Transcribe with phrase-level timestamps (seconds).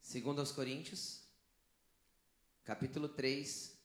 [0.00, 1.22] Segundo aos Coríntios,
[2.64, 3.78] capítulo 3,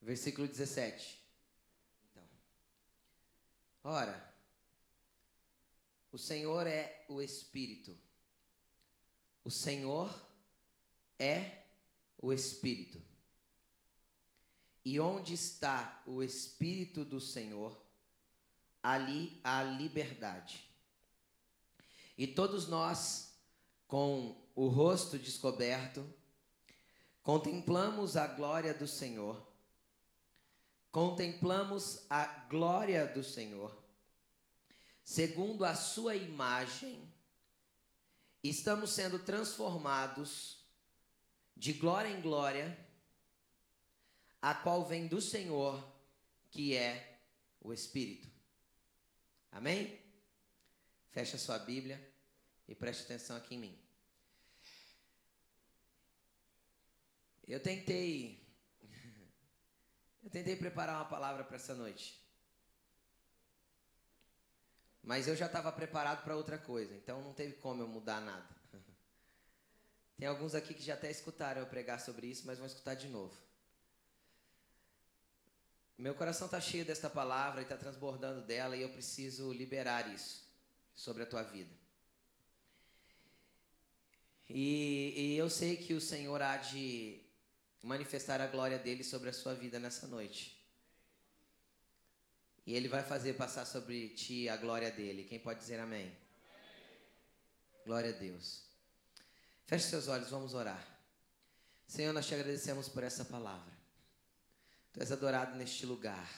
[0.00, 1.20] versículo 17.
[2.10, 2.22] Então,
[3.82, 4.34] ora,
[6.12, 7.98] o Senhor é o Espírito.
[9.42, 10.08] O Senhor
[11.18, 11.64] é
[12.18, 13.02] o Espírito.
[14.84, 17.76] E onde está o Espírito do Senhor,
[18.80, 20.65] ali há liberdade.
[22.16, 23.38] E todos nós,
[23.86, 26.04] com o rosto descoberto,
[27.22, 29.46] contemplamos a glória do Senhor.
[30.90, 33.76] Contemplamos a glória do Senhor,
[35.04, 37.12] segundo a sua imagem,
[38.42, 40.64] estamos sendo transformados
[41.54, 42.78] de glória em glória,
[44.40, 45.86] a qual vem do Senhor,
[46.50, 47.20] que é
[47.60, 48.30] o Espírito.
[49.52, 50.05] Amém?
[51.16, 51.98] Fecha sua Bíblia
[52.68, 53.78] e preste atenção aqui em mim.
[57.48, 58.46] Eu tentei.
[60.22, 62.22] Eu tentei preparar uma palavra para essa noite.
[65.02, 68.48] Mas eu já estava preparado para outra coisa, então não teve como eu mudar nada.
[70.18, 73.08] Tem alguns aqui que já até escutaram eu pregar sobre isso, mas vão escutar de
[73.08, 73.34] novo.
[75.96, 80.45] Meu coração está cheio desta palavra e está transbordando dela e eu preciso liberar isso
[80.96, 81.70] sobre a tua vida.
[84.48, 87.20] E, e, eu sei que o Senhor há de
[87.82, 90.56] manifestar a glória dele sobre a sua vida nessa noite.
[92.64, 95.24] E ele vai fazer passar sobre ti a glória dele.
[95.24, 96.06] Quem pode dizer amém?
[96.06, 96.16] amém.
[97.84, 98.64] Glória a Deus.
[99.66, 100.84] Feche seus olhos, vamos orar.
[101.86, 103.72] Senhor, nós te agradecemos por essa palavra.
[104.92, 106.28] Tu és adorado neste lugar.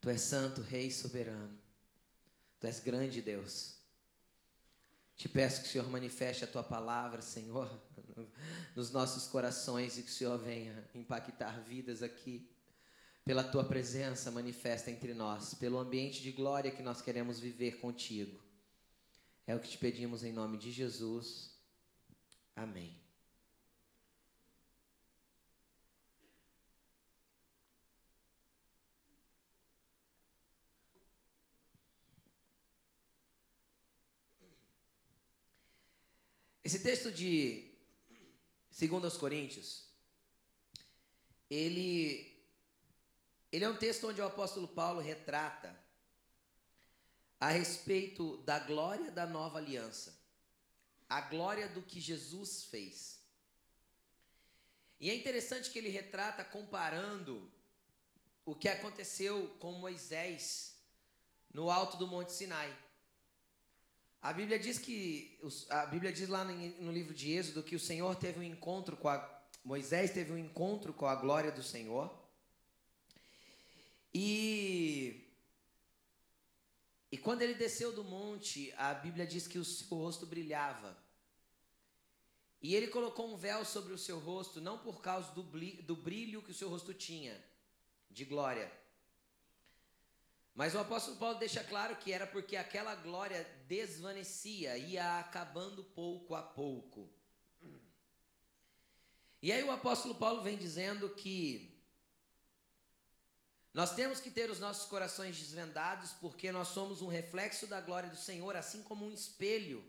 [0.00, 1.65] Tu és santo, rei soberano.
[2.66, 3.76] Tu és grande, Deus.
[5.16, 7.70] Te peço que o Senhor manifeste a tua palavra, Senhor,
[8.74, 12.50] nos nossos corações e que o Senhor venha impactar vidas aqui.
[13.24, 18.36] Pela tua presença manifesta entre nós, pelo ambiente de glória que nós queremos viver contigo.
[19.46, 21.56] É o que te pedimos em nome de Jesus.
[22.56, 23.05] Amém.
[36.66, 37.72] Esse texto de
[38.76, 39.84] 2 Coríntios,
[41.48, 42.44] ele,
[43.52, 45.78] ele é um texto onde o apóstolo Paulo retrata
[47.38, 50.20] a respeito da glória da nova aliança,
[51.08, 53.20] a glória do que Jesus fez.
[54.98, 57.48] E é interessante que ele retrata comparando
[58.44, 60.76] o que aconteceu com Moisés
[61.54, 62.76] no alto do Monte Sinai.
[64.26, 65.38] A Bíblia diz que
[65.70, 69.08] a Bíblia diz lá no livro de Êxodo que o Senhor teve um encontro com
[69.08, 69.18] a
[69.64, 72.12] Moisés teve um encontro com a glória do Senhor.
[74.12, 75.30] E
[77.12, 80.98] e quando ele desceu do monte, a Bíblia diz que o seu rosto brilhava.
[82.60, 86.50] E ele colocou um véu sobre o seu rosto, não por causa do brilho que
[86.50, 87.40] o seu rosto tinha,
[88.10, 88.68] de glória,
[90.56, 96.34] mas o apóstolo Paulo deixa claro que era porque aquela glória desvanecia, ia acabando pouco
[96.34, 97.10] a pouco.
[99.42, 101.78] E aí o apóstolo Paulo vem dizendo que
[103.74, 108.08] nós temos que ter os nossos corações desvendados, porque nós somos um reflexo da glória
[108.08, 109.84] do Senhor, assim como um espelho.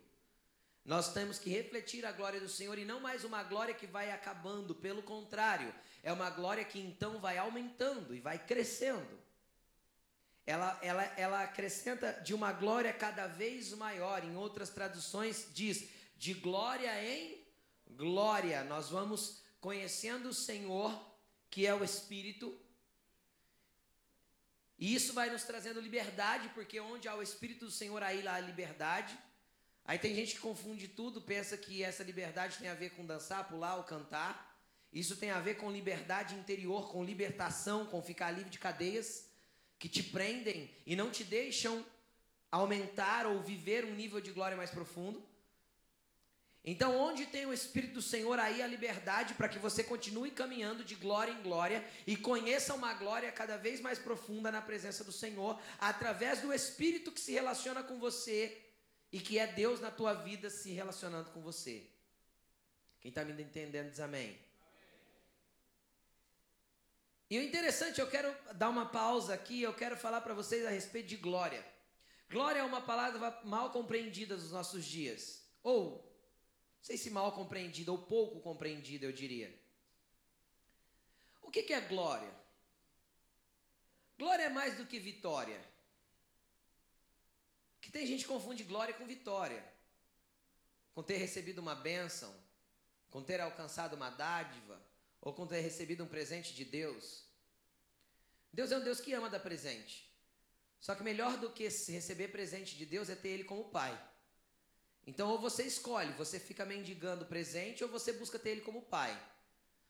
[0.83, 4.11] Nós temos que refletir a glória do Senhor e não mais uma glória que vai
[4.11, 5.73] acabando, pelo contrário,
[6.03, 9.26] é uma glória que então vai aumentando e vai crescendo
[10.47, 14.23] ela, ela, ela acrescenta de uma glória cada vez maior.
[14.23, 17.45] Em outras traduções, diz de glória em
[17.91, 18.63] glória.
[18.63, 20.97] Nós vamos conhecendo o Senhor,
[21.49, 22.57] que é o Espírito.
[24.79, 28.35] E isso vai nos trazendo liberdade, porque onde há o Espírito do Senhor, aí lá
[28.35, 29.19] há liberdade.
[29.83, 33.50] Aí tem gente que confunde tudo, pensa que essa liberdade tem a ver com dançar,
[33.50, 34.57] pular ou cantar.
[34.93, 39.26] Isso tem a ver com liberdade interior, com libertação, com ficar livre de cadeias
[39.79, 41.85] que te prendem e não te deixam
[42.51, 45.24] aumentar ou viver um nível de glória mais profundo.
[46.69, 50.83] Então, onde tem o Espírito do Senhor, aí a liberdade para que você continue caminhando
[50.83, 55.12] de glória em glória e conheça uma glória cada vez mais profunda na presença do
[55.12, 58.62] Senhor, através do Espírito que se relaciona com você
[59.13, 61.88] e que é Deus na tua vida se relacionando com você.
[63.00, 64.38] Quem está me entendendo diz amém.
[67.29, 70.69] E o interessante, eu quero dar uma pausa aqui, eu quero falar para vocês a
[70.69, 71.65] respeito de glória.
[72.29, 75.41] Glória é uma palavra mal compreendida nos nossos dias.
[75.62, 79.53] Ou, não sei se mal compreendida ou pouco compreendida, eu diria.
[81.41, 82.33] O que, que é glória?
[84.18, 85.62] Glória é mais do que vitória.
[87.81, 89.63] Que tem gente que confunde glória com vitória.
[90.94, 92.33] Com ter recebido uma bênção,
[93.09, 94.81] com ter alcançado uma dádiva,
[95.21, 97.25] ou com ter recebido um presente de Deus.
[98.51, 100.07] Deus é um Deus que ama dar presente.
[100.79, 103.93] Só que melhor do que receber presente de Deus é ter Ele como Pai.
[105.05, 109.17] Então, ou você escolhe, você fica mendigando presente, ou você busca ter Ele como Pai.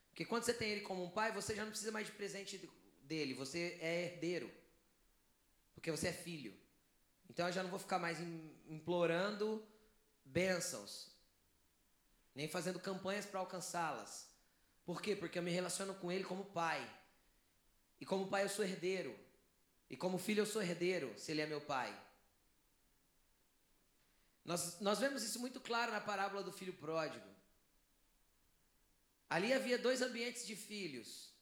[0.10, 2.58] Porque quando você tem Ele como um Pai, você já não precisa mais de presente
[3.02, 4.52] dele, você é herdeiro.
[5.74, 6.56] Porque você é filho.
[7.30, 8.20] Então, eu já não vou ficar mais
[8.68, 9.68] implorando
[10.24, 11.10] bênçãos,
[12.36, 14.27] nem fazendo campanhas para alcançá-las.
[14.88, 15.16] Por quê?
[15.16, 16.82] Porque eu me relaciono com Ele como Pai.
[18.02, 19.16] E como Pai, eu sou herdeiro.
[19.90, 21.92] E como filho eu sou herdeiro, se ele é meu pai.
[24.44, 27.28] Nós, nós vemos isso muito claro na parábola do filho pródigo.
[29.30, 31.34] Ali havia dois ambientes de filhos.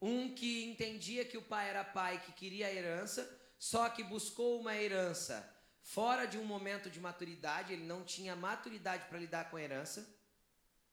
[0.00, 3.28] Um que entendia que o pai era pai, que queria a herança,
[3.58, 5.36] só que buscou uma herança
[5.82, 10.08] fora de um momento de maturidade, ele não tinha maturidade para lidar com a herança,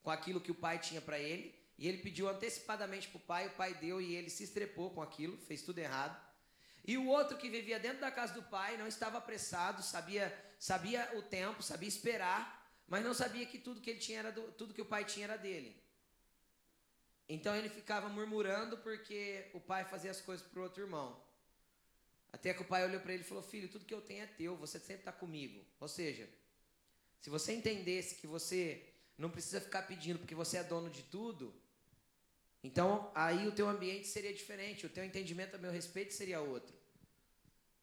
[0.06, 1.52] com aquilo que o pai tinha para ele.
[1.76, 5.02] E ele pediu antecipadamente para o pai, o pai deu e ele se estrepou com
[5.02, 6.16] aquilo, fez tudo errado.
[6.86, 11.10] E o outro que vivia dentro da casa do pai não estava apressado, sabia, sabia
[11.16, 12.40] o tempo, sabia esperar,
[12.86, 15.24] mas não sabia que tudo que ele tinha era do, tudo que o pai tinha
[15.24, 15.76] era dele.
[17.28, 21.20] Então ele ficava murmurando porque o pai fazia as coisas para o outro irmão.
[22.32, 24.26] Até que o pai olhou para ele e falou: Filho, tudo que eu tenho é
[24.28, 25.66] teu, você sempre está comigo.
[25.80, 26.28] Ou seja,
[27.20, 31.54] se você entendesse que você não precisa ficar pedindo porque você é dono de tudo,
[32.66, 36.74] então, aí o teu ambiente seria diferente, o teu entendimento a meu respeito seria outro.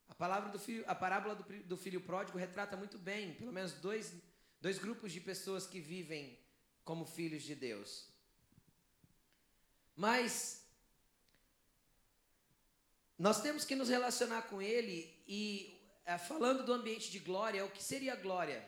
[0.10, 3.72] A, palavra do filho, a parábola do, do filho pródigo retrata muito bem, pelo menos
[3.72, 4.14] dois,
[4.60, 6.38] dois grupos de pessoas que vivem
[6.84, 8.10] como filhos de Deus.
[9.96, 10.66] Mas
[13.18, 17.72] nós temos que nos relacionar com Ele e, é, falando do ambiente de glória, o
[17.72, 18.68] que seria glória?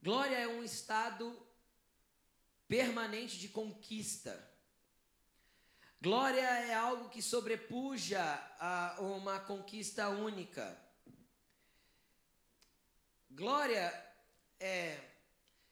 [0.00, 1.36] Glória é um estado
[2.68, 4.48] permanente de conquista.
[6.00, 8.22] Glória é algo que sobrepuja
[8.60, 10.80] a uma conquista única.
[13.28, 13.92] Glória
[14.60, 15.00] é.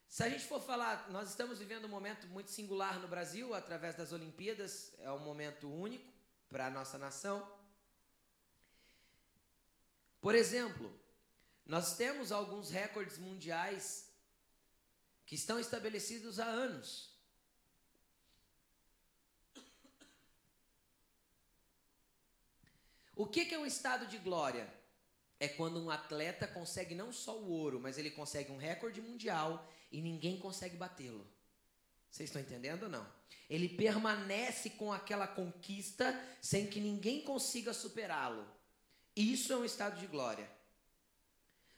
[0.09, 3.95] Se a gente for falar, nós estamos vivendo um momento muito singular no Brasil, através
[3.95, 6.13] das Olimpíadas, é um momento único
[6.49, 7.49] para a nossa nação.
[10.21, 10.93] Por exemplo,
[11.65, 14.06] nós temos alguns recordes mundiais
[15.27, 17.15] que estão estabelecidos há anos.
[23.17, 24.73] O que, é um estado de glória?
[25.41, 29.71] É quando um atleta consegue não só o ouro, mas ele consegue um recorde mundial
[29.91, 31.27] e ninguém consegue batê-lo.
[32.11, 33.07] Vocês estão entendendo ou não?
[33.49, 38.47] Ele permanece com aquela conquista sem que ninguém consiga superá-lo.
[39.15, 40.51] Isso é um estado de glória.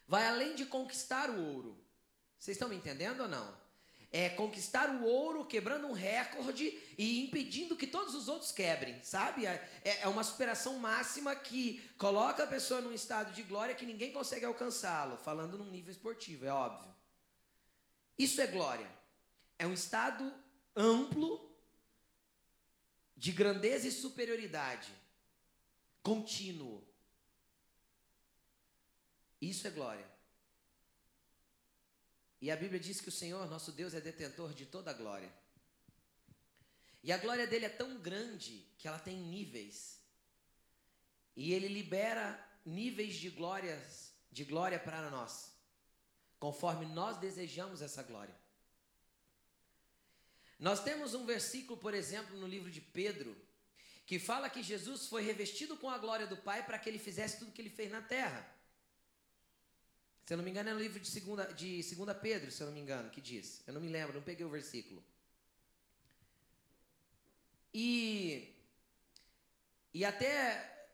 [0.07, 1.88] Vai além de conquistar o ouro.
[2.39, 3.69] Vocês estão me entendendo ou não?
[4.11, 9.45] é, conquistar o ouro, quebrando um recorde e impedindo que todos os outros quebrem, sabe?
[9.45, 13.85] É, é, é uma superação máxima que coloca a pessoa num estado de glória que
[13.85, 16.95] ninguém consegue alcançá-lo, falando num nível esportivo, é óbvio.
[18.19, 18.89] Isso é glória.
[19.59, 20.33] É um estado
[20.75, 21.47] amplo
[23.17, 24.91] de grandeza e superioridade,
[26.03, 26.87] contínuo.
[29.41, 30.18] Isso é glória.
[32.41, 35.33] E a Bíblia diz que o Senhor, nosso Deus, é detentor de toda a glória.
[37.03, 40.01] E a glória dele é tão grande que ela tem níveis.
[41.35, 45.53] E ele libera níveis de glórias, de glória para nós,
[46.39, 48.35] conforme nós desejamos essa glória.
[50.59, 53.37] Nós temos um versículo, por exemplo, no livro de Pedro,
[54.05, 57.39] que fala que Jesus foi revestido com a glória do Pai para que ele fizesse
[57.39, 58.58] tudo o que ele fez na terra.
[60.29, 62.67] Se eu não me engano, é no livro de segunda, de segunda Pedro, se eu
[62.67, 63.63] não me engano, que diz.
[63.67, 65.03] Eu não me lembro, não peguei o versículo.
[67.73, 68.55] E,
[69.95, 70.91] e até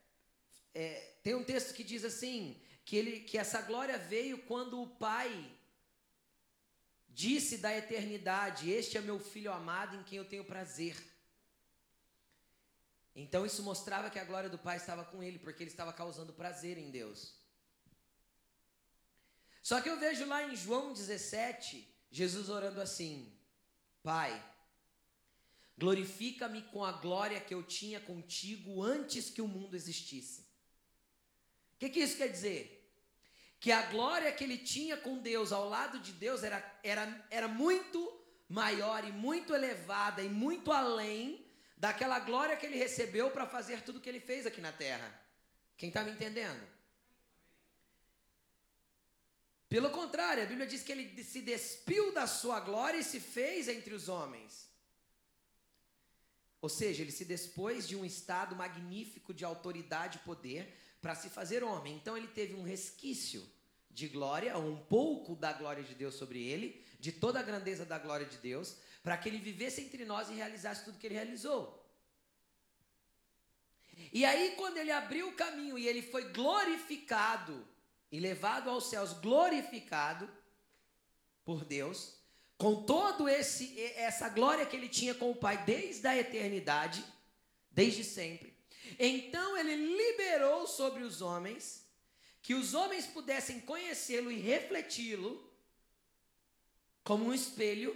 [0.73, 4.87] é, tem um texto que diz assim, que, ele, que essa glória veio quando o
[4.87, 5.53] Pai
[7.09, 10.97] disse da eternidade: Este é meu filho amado em quem eu tenho prazer.
[13.17, 16.33] Então isso mostrava que a glória do Pai estava com ele, porque ele estava causando
[16.33, 17.43] prazer em Deus.
[19.64, 23.33] Só que eu vejo lá em João 17, Jesus orando assim:
[24.02, 24.30] Pai,
[25.78, 30.42] glorifica-me com a glória que eu tinha contigo antes que o mundo existisse.
[31.76, 32.94] O que, que isso quer dizer?
[33.59, 37.49] Que a glória que ele tinha com Deus, ao lado de Deus, era, era, era
[37.49, 37.99] muito
[38.47, 41.42] maior e muito elevada e muito além
[41.78, 45.11] daquela glória que ele recebeu para fazer tudo que ele fez aqui na terra.
[45.78, 46.74] Quem está me entendendo?
[49.75, 53.66] Pelo contrário, a Bíblia diz que ele se despiu da sua glória e se fez
[53.66, 54.71] entre os homens.
[56.61, 61.28] Ou seja, ele se dispôs de um estado magnífico de autoridade e poder para se
[61.28, 61.97] fazer homem.
[61.97, 63.45] Então ele teve um resquício
[63.90, 67.99] de glória, um pouco da glória de Deus sobre ele, de toda a grandeza da
[67.99, 71.85] glória de Deus, para que ele vivesse entre nós e realizasse tudo que ele realizou.
[74.12, 77.74] E aí, quando ele abriu o caminho e ele foi glorificado
[78.14, 80.30] e levado aos céus, glorificado
[81.44, 82.14] por Deus,
[82.56, 87.04] com todo esse essa glória que ele tinha com o Pai desde a eternidade,
[87.73, 88.56] desde sempre.
[89.00, 91.88] Então ele liberou sobre os homens
[92.40, 95.52] que os homens pudessem conhecê-lo e refleti-lo
[97.02, 97.92] como um espelho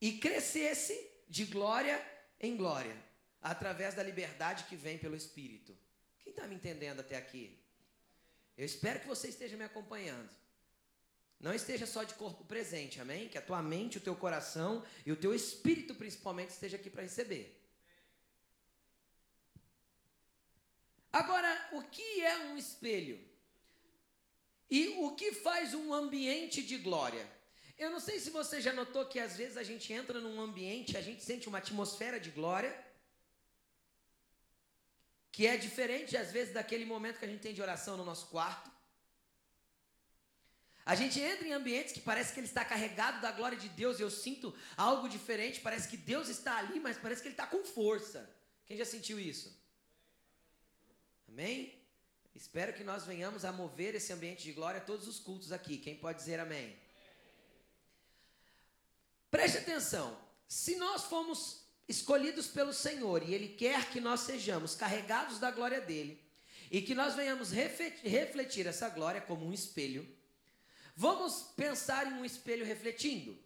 [0.00, 0.98] e crescesse
[1.28, 2.04] de glória
[2.40, 2.96] em glória,
[3.40, 5.78] através da liberdade que vem pelo Espírito.
[6.18, 7.63] Quem está me entendendo até aqui?
[8.56, 10.30] Eu espero que você esteja me acompanhando.
[11.40, 13.28] Não esteja só de corpo presente, amém?
[13.28, 17.02] Que a tua mente, o teu coração e o teu espírito principalmente esteja aqui para
[17.02, 17.60] receber.
[21.12, 23.20] Agora, o que é um espelho?
[24.70, 27.24] E o que faz um ambiente de glória?
[27.76, 30.96] Eu não sei se você já notou que às vezes a gente entra num ambiente,
[30.96, 32.74] a gente sente uma atmosfera de glória,
[35.34, 38.26] que é diferente às vezes daquele momento que a gente tem de oração no nosso
[38.28, 38.70] quarto.
[40.86, 43.98] A gente entra em ambientes que parece que ele está carregado da glória de Deus
[43.98, 47.48] e eu sinto algo diferente, parece que Deus está ali, mas parece que ele está
[47.48, 48.30] com força.
[48.64, 49.60] Quem já sentiu isso?
[51.28, 51.82] Amém?
[52.32, 55.78] Espero que nós venhamos a mover esse ambiente de glória a todos os cultos aqui.
[55.78, 56.78] Quem pode dizer amém?
[59.32, 60.16] Preste atenção.
[60.46, 65.80] Se nós fomos escolhidos pelo Senhor e Ele quer que nós sejamos carregados da glória
[65.80, 66.20] dele
[66.70, 70.08] e que nós venhamos refletir essa glória como um espelho,
[70.96, 73.38] vamos pensar em um espelho refletindo.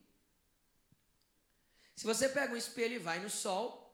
[1.94, 3.88] Se você pega um espelho e vai no sol,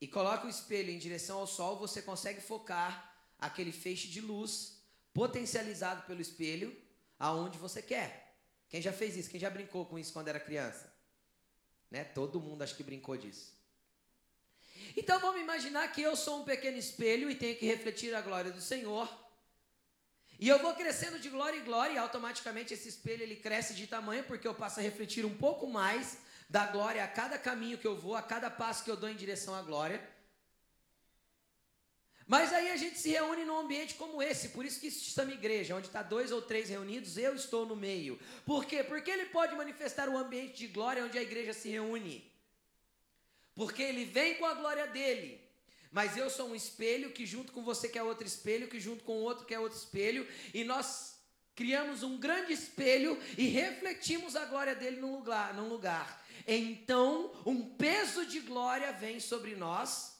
[0.00, 4.82] e coloca o espelho em direção ao sol, você consegue focar aquele feixe de luz
[5.14, 6.76] potencializado pelo espelho
[7.16, 8.36] aonde você quer.
[8.68, 9.30] Quem já fez isso?
[9.30, 10.91] Quem já brincou com isso quando era criança?
[11.92, 12.04] Né?
[12.04, 13.52] Todo mundo acho que brincou disso.
[14.96, 18.50] Então vamos imaginar que eu sou um pequeno espelho e tenho que refletir a glória
[18.50, 19.06] do Senhor.
[20.40, 23.86] E eu vou crescendo de glória em glória e automaticamente esse espelho ele cresce de
[23.86, 26.16] tamanho porque eu passo a refletir um pouco mais
[26.48, 29.14] da glória a cada caminho que eu vou, a cada passo que eu dou em
[29.14, 30.02] direção à glória.
[32.26, 35.32] Mas aí a gente se reúne num ambiente como esse, por isso que isso chama
[35.32, 38.18] igreja, onde está dois ou três reunidos, eu estou no meio.
[38.46, 38.82] Por quê?
[38.82, 42.30] Porque ele pode manifestar um ambiente de glória onde a igreja se reúne.
[43.54, 45.40] Porque ele vem com a glória dele.
[45.90, 49.12] Mas eu sou um espelho que junto com você quer outro espelho, que junto com
[49.12, 51.16] outro quer outro espelho, e nós
[51.54, 57.62] criamos um grande espelho e refletimos a glória dele num lugar, num lugar então um
[57.62, 60.11] peso de glória vem sobre nós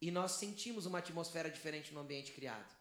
[0.00, 2.76] e nós sentimos uma atmosfera diferente no ambiente criado.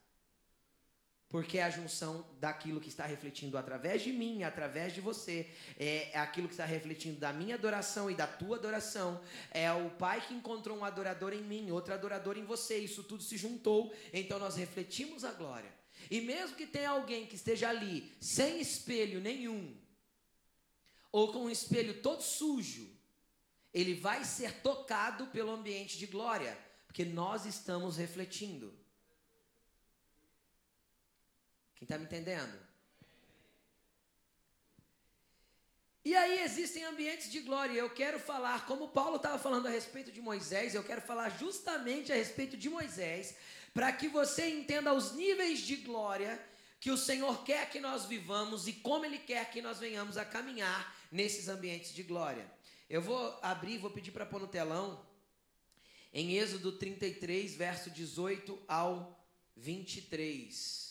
[1.29, 6.17] Porque é a junção daquilo que está refletindo através de mim, através de você, é,
[6.17, 9.21] aquilo que está refletindo da minha adoração e da tua adoração.
[9.51, 12.77] É o Pai que encontrou um adorador em mim, outro adorador em você.
[12.77, 15.69] Isso tudo se juntou, então nós refletimos a glória.
[16.09, 19.75] E mesmo que tenha alguém que esteja ali sem espelho nenhum,
[21.11, 22.89] ou com um espelho todo sujo,
[23.73, 26.57] ele vai ser tocado pelo ambiente de glória,
[26.97, 28.73] porque nós estamos refletindo.
[31.75, 32.57] Quem está me entendendo?
[36.03, 37.77] E aí existem ambientes de glória.
[37.77, 42.11] Eu quero falar, como Paulo estava falando a respeito de Moisés, eu quero falar justamente
[42.11, 43.35] a respeito de Moisés,
[43.75, 46.43] para que você entenda os níveis de glória
[46.79, 50.25] que o Senhor quer que nós vivamos e como Ele quer que nós venhamos a
[50.25, 52.51] caminhar nesses ambientes de glória.
[52.89, 55.05] Eu vou abrir, vou pedir para pôr no telão,
[56.13, 60.87] em Êxodo 33, verso 18 ao 23.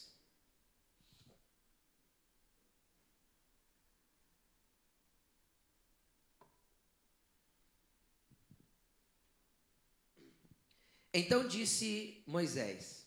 [11.13, 13.07] Então disse Moisés: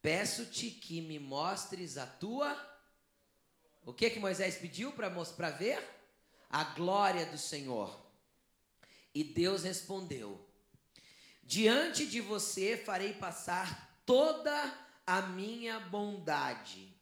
[0.00, 2.56] Peço-te que me mostres a tua.
[3.84, 6.02] O que que Moisés pediu para ver?
[6.52, 7.98] a glória do Senhor.
[9.14, 10.38] E Deus respondeu:
[11.42, 14.52] Diante de você farei passar toda
[15.06, 16.94] a minha bondade,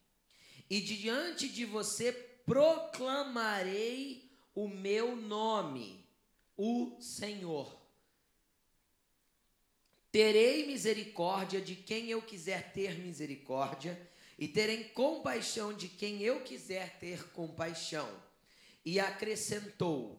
[0.68, 2.12] e diante de você
[2.47, 6.04] proclamarei o meu nome,
[6.56, 7.80] o Senhor.
[10.11, 16.99] Terei misericórdia de quem eu quiser ter misericórdia, e terei compaixão de quem eu quiser
[16.99, 18.11] ter compaixão.
[18.85, 20.18] E acrescentou: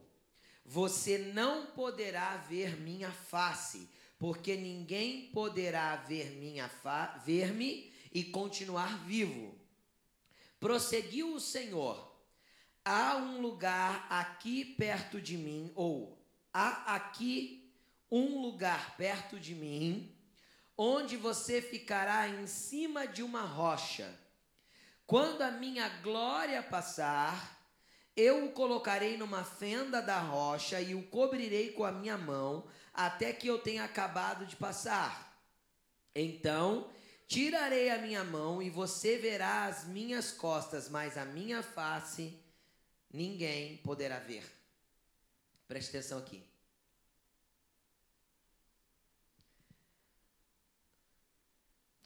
[0.64, 3.90] Você não poderá ver minha face,
[4.22, 6.70] porque ninguém poderá ver minha
[7.26, 9.60] ver-me e continuar vivo.
[10.60, 12.16] Prosseguiu o Senhor:
[12.86, 16.24] Há um lugar aqui perto de mim, ou
[16.54, 17.74] há aqui
[18.12, 20.16] um lugar perto de mim,
[20.78, 24.16] onde você ficará em cima de uma rocha.
[25.08, 27.61] Quando a minha glória passar,
[28.16, 33.32] eu o colocarei numa fenda da rocha e o cobrirei com a minha mão, até
[33.32, 35.32] que eu tenha acabado de passar.
[36.14, 36.90] Então,
[37.28, 42.38] tirarei a minha mão e você verá as minhas costas, mas a minha face
[43.12, 44.44] ninguém poderá ver.
[45.68, 46.44] Preste atenção aqui.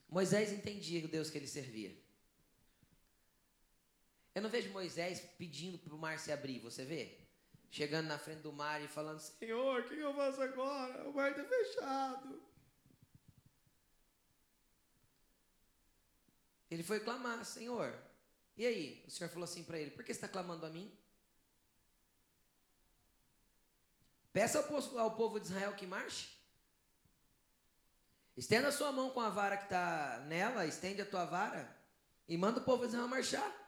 [0.07, 2.04] Moisés entendia o Deus que ele servia.
[4.35, 7.17] Eu não vejo Moisés pedindo para o mar se abrir, você vê?
[7.71, 11.09] Chegando na frente do mar e falando: Senhor, o que eu faço agora?
[11.09, 12.43] O mar está fechado.
[16.69, 17.97] Ele foi clamar: Senhor,
[18.57, 19.03] e aí?
[19.07, 20.93] O Senhor falou assim para ele: Por que você está clamando a mim?
[24.33, 24.59] Peça
[24.97, 26.37] ao povo, de Israel que marche.
[28.35, 31.73] Estenda a sua mão com a vara que está nela, estende a tua vara
[32.27, 33.64] e manda o povo de Israel marchar.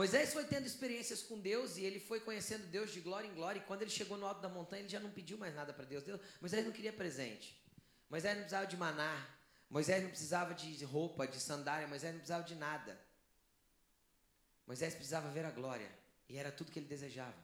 [0.00, 3.58] Moisés foi tendo experiências com Deus e ele foi conhecendo Deus de glória em glória.
[3.58, 5.84] E quando ele chegou no alto da montanha, ele já não pediu mais nada para
[5.84, 6.02] Deus.
[6.02, 6.18] Deus.
[6.40, 7.62] Moisés não queria presente.
[8.08, 9.28] Moisés não precisava de maná.
[9.68, 11.86] Moisés não precisava de roupa, de sandália.
[11.86, 12.98] Moisés não precisava de nada.
[14.66, 15.92] Moisés precisava ver a glória.
[16.30, 17.36] E era tudo que ele desejava.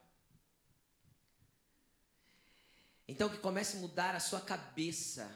[3.07, 5.30] Então que comece a mudar a sua cabeça.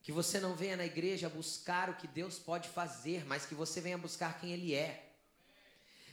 [0.00, 3.80] Que você não venha na igreja buscar o que Deus pode fazer, mas que você
[3.80, 5.11] venha buscar quem Ele é.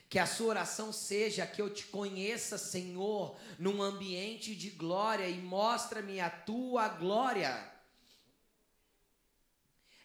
[0.09, 5.37] Que a sua oração seja que eu te conheça, Senhor, num ambiente de glória e
[5.37, 7.71] mostra-me a tua glória.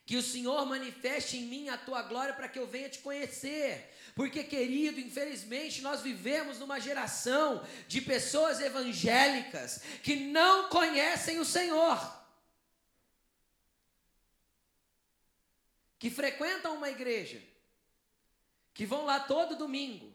[0.05, 3.91] Que o Senhor manifeste em mim a tua glória para que eu venha te conhecer.
[4.15, 11.99] Porque, querido, infelizmente nós vivemos numa geração de pessoas evangélicas que não conhecem o Senhor.
[15.99, 17.43] Que frequentam uma igreja,
[18.75, 20.13] que vão lá todo domingo,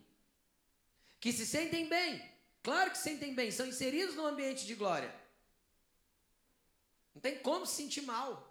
[1.19, 2.22] que se sentem bem,
[2.62, 5.13] claro que se sentem bem, são inseridos no ambiente de glória.
[7.15, 8.50] Não tem como se sentir mal.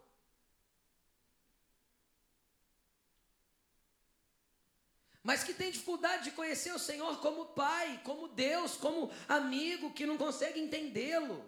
[5.29, 10.07] mas que tem dificuldade de conhecer o Senhor como Pai, como Deus, como amigo, que
[10.07, 11.45] não consegue entendê-lo,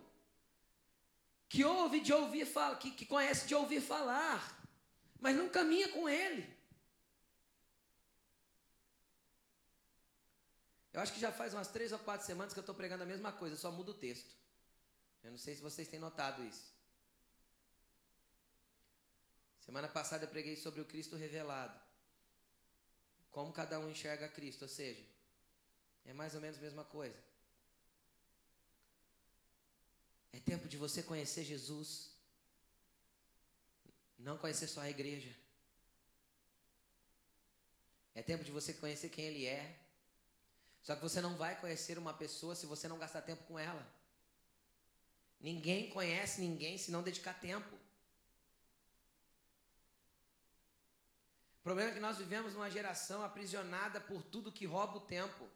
[1.49, 4.63] que ouve de ouvir falar, que, que conhece de ouvir falar,
[5.19, 6.60] mas não caminha com Ele.
[10.93, 13.07] Eu acho que já faz umas três ou quatro semanas que eu estou pregando a
[13.07, 14.35] mesma coisa, só muda o texto.
[15.23, 16.75] Eu não sei se vocês têm notado isso.
[19.61, 21.79] Semana passada eu preguei sobre o Cristo revelado
[23.31, 25.05] como cada um enxerga Cristo, ou seja,
[26.05, 27.17] é mais ou menos a mesma coisa.
[30.33, 32.11] É tempo de você conhecer Jesus,
[34.19, 35.35] não conhecer só a igreja.
[38.15, 39.80] É tempo de você conhecer quem Ele é.
[40.83, 43.87] Só que você não vai conhecer uma pessoa se você não gastar tempo com ela.
[45.41, 47.75] Ninguém conhece ninguém se não dedicar tempo.
[51.61, 55.47] O problema é que nós vivemos numa geração aprisionada por tudo que rouba o tempo.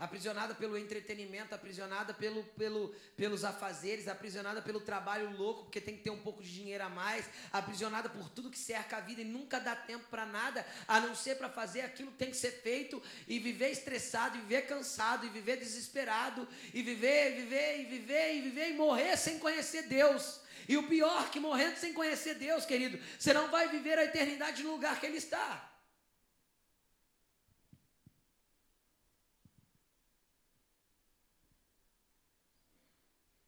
[0.00, 6.02] Aprisionada pelo entretenimento, aprisionada pelo, pelo, pelos afazeres, aprisionada pelo trabalho louco, porque tem que
[6.02, 9.24] ter um pouco de dinheiro a mais, aprisionada por tudo que cerca a vida e
[9.24, 12.62] nunca dá tempo para nada, a não ser para fazer aquilo que tem que ser
[12.62, 18.34] feito e viver estressado, e viver cansado, e viver desesperado, e viver, viver, e viver,
[18.36, 20.40] e viver e morrer sem conhecer Deus.
[20.66, 24.62] E o pior, que morrendo sem conhecer Deus, querido, você não vai viver a eternidade
[24.62, 25.69] no lugar que Ele está.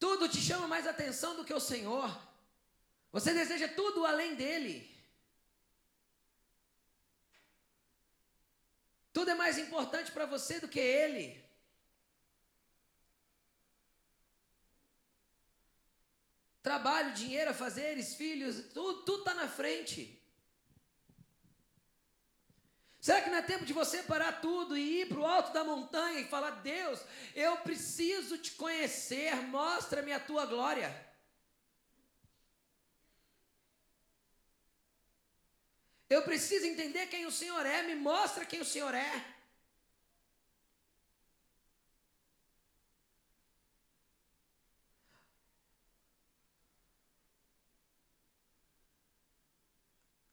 [0.03, 2.09] Tudo te chama mais atenção do que o Senhor.
[3.09, 4.75] Você deseja tudo além dele.
[9.13, 11.41] Tudo é mais importante para você do que Ele.
[16.61, 20.21] Trabalho, dinheiro, afazeres, filhos, tudo está na frente.
[23.03, 25.61] Será que não é tempo de você parar tudo e ir para o alto da
[25.61, 27.01] montanha e falar: Deus,
[27.35, 30.89] eu preciso te conhecer, mostra-me a tua glória.
[36.09, 39.25] Eu preciso entender quem o Senhor é, me mostra quem o Senhor é.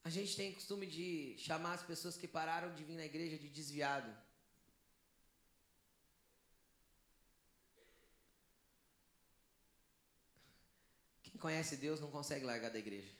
[0.11, 4.11] gente tem costume de chamar as pessoas que pararam de vir na igreja de desviado.
[11.23, 13.11] Quem conhece Deus não consegue largar da igreja.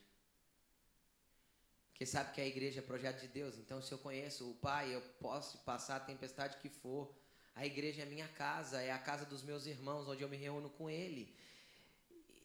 [1.89, 3.57] Porque sabe que a igreja é projeto de Deus.
[3.57, 7.15] Então, se eu conheço o Pai, eu posso passar a tempestade que for.
[7.55, 10.69] A igreja é minha casa, é a casa dos meus irmãos, onde eu me reúno
[10.69, 11.35] com Ele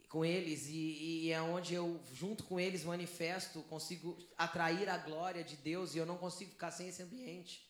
[0.08, 5.42] com eles e, e, é onde eu, junto com eles, manifesto, consigo atrair a glória
[5.42, 7.66] de Deus e eu não consigo ficar sem esse ambiente.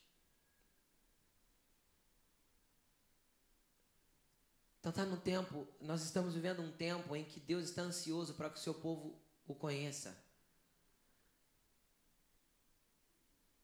[4.79, 8.49] Então está no tempo, nós estamos vivendo um tempo em que Deus está ansioso para
[8.49, 10.17] que o seu povo o conheça.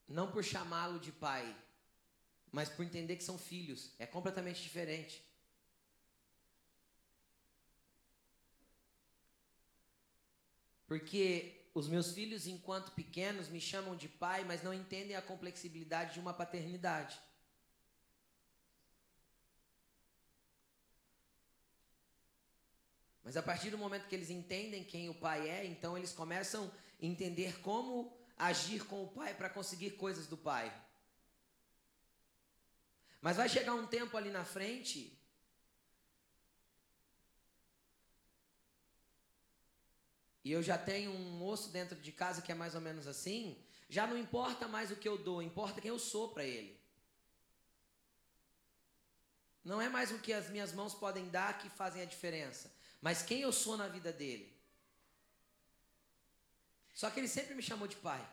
[0.08, 1.56] Não por chamá-lo de pai,
[2.52, 3.92] mas por entender que são filhos.
[3.98, 5.24] É completamente diferente.
[10.94, 16.14] Porque os meus filhos, enquanto pequenos, me chamam de pai, mas não entendem a complexibilidade
[16.14, 17.20] de uma paternidade.
[23.24, 26.72] Mas a partir do momento que eles entendem quem o pai é, então eles começam
[27.02, 30.72] a entender como agir com o pai para conseguir coisas do pai.
[33.20, 35.20] Mas vai chegar um tempo ali na frente
[40.44, 43.58] e eu já tenho um moço dentro de casa que é mais ou menos assim,
[43.90, 46.78] já não importa mais o que eu dou, importa quem eu sou para ele.
[49.64, 53.22] Não é mais o que as minhas mãos podem dar que fazem a diferença, mas
[53.22, 54.54] quem eu sou na vida dele.
[56.94, 58.28] Só que ele sempre me chamou de pai,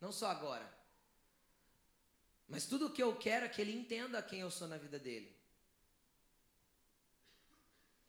[0.00, 0.68] não só agora.
[2.48, 4.98] Mas tudo o que eu quero é que ele entenda quem eu sou na vida
[4.98, 5.34] dele.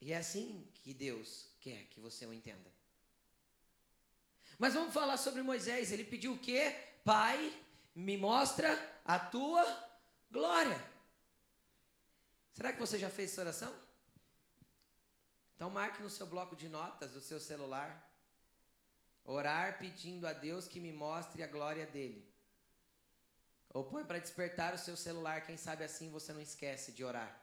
[0.02, 2.75] E é assim que Deus quer que você o entenda.
[4.58, 5.92] Mas vamos falar sobre Moisés.
[5.92, 6.76] Ele pediu o quê?
[7.04, 7.54] Pai,
[7.94, 8.70] me mostra
[9.04, 9.64] a tua
[10.32, 10.80] glória.
[12.54, 13.74] Será que você já fez essa oração?
[15.56, 17.90] Então marque no seu bloco de notas do seu celular.
[19.24, 22.30] Orar pedindo a Deus que me mostre a glória dele.
[23.70, 27.38] Ou põe para despertar o seu celular, quem sabe assim você não esquece de orar.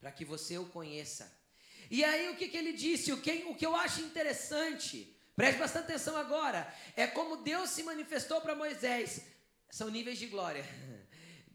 [0.00, 1.43] Para que você o conheça.
[1.90, 3.12] E aí o que, que ele disse?
[3.12, 7.82] O que, o que eu acho interessante, preste bastante atenção agora, é como Deus se
[7.82, 9.22] manifestou para Moisés.
[9.70, 10.64] São níveis de glória.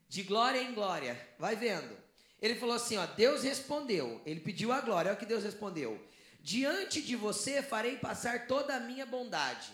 [0.10, 1.16] De glória em glória.
[1.38, 1.96] Vai vendo.
[2.42, 4.20] Ele falou assim: ó, Deus respondeu.
[4.26, 5.12] Ele pediu a glória.
[5.12, 6.04] Olha o que Deus respondeu.
[6.42, 9.72] Diante de você farei passar toda a minha bondade.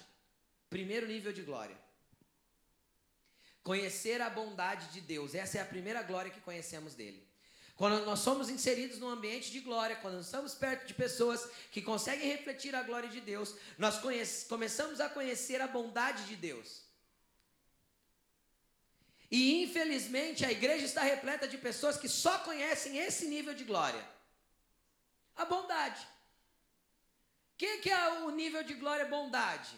[0.70, 1.78] Primeiro nível de glória.
[3.63, 5.34] Conhecer a bondade de Deus.
[5.34, 7.26] Essa é a primeira glória que conhecemos dele.
[7.75, 11.81] Quando nós somos inseridos num ambiente de glória, quando nós estamos perto de pessoas que
[11.81, 13.99] conseguem refletir a glória de Deus, nós
[14.47, 16.85] começamos a conhecer a bondade de Deus.
[19.29, 24.07] E infelizmente a igreja está repleta de pessoas que só conhecem esse nível de glória.
[25.35, 26.01] A bondade.
[27.53, 29.75] O que, que é o nível de glória bondade?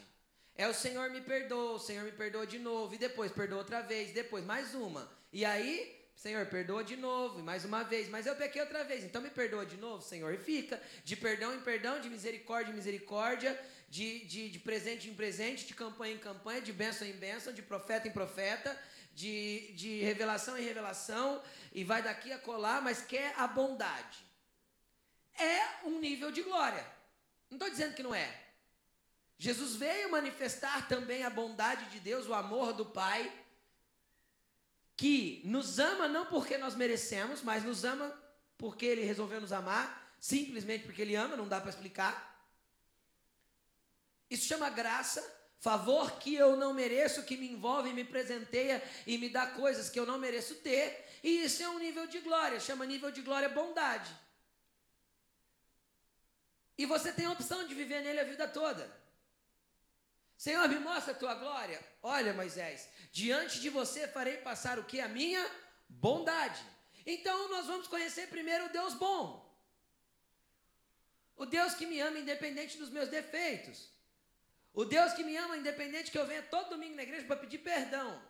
[0.54, 3.80] É o Senhor me perdoa, o Senhor me perdoa de novo, e depois perdoa outra
[3.80, 5.10] vez, depois mais uma.
[5.32, 9.04] E aí Senhor, perdoa de novo, e mais uma vez, mas eu pequei outra vez,
[9.04, 12.74] então me perdoa de novo, Senhor, e fica de perdão em perdão, de misericórdia em
[12.74, 13.56] misericórdia,
[13.88, 17.62] de, de, de presente em presente, de campanha em campanha, de bênção em bênção, de
[17.62, 18.76] profeta em profeta,
[19.14, 21.40] de, de revelação em revelação,
[21.72, 24.18] e vai daqui a colar, mas quer a bondade.
[25.38, 26.84] É um nível de glória.
[27.48, 28.28] Não estou dizendo que não é.
[29.38, 33.32] Jesus veio manifestar também a bondade de Deus, o amor do Pai
[34.98, 38.12] que nos ama não porque nós merecemos, mas nos ama
[38.58, 42.12] porque ele resolveu nos amar, simplesmente porque ele ama, não dá para explicar.
[44.28, 45.22] Isso chama graça,
[45.60, 50.00] favor que eu não mereço, que me envolve, me presenteia e me dá coisas que
[50.00, 53.48] eu não mereço ter, e isso é um nível de glória, chama nível de glória
[53.48, 54.10] bondade.
[56.76, 58.97] E você tem a opção de viver nele a vida toda.
[60.38, 61.78] Senhor, me mostra a tua glória.
[62.00, 65.00] Olha, Moisés, diante de você farei passar o que?
[65.00, 65.44] A minha
[65.88, 66.64] bondade.
[67.04, 69.44] Então nós vamos conhecer primeiro o Deus bom.
[71.36, 73.90] O Deus que me ama independente dos meus defeitos.
[74.72, 77.58] O Deus que me ama independente que eu venha todo domingo na igreja para pedir
[77.58, 78.22] perdão.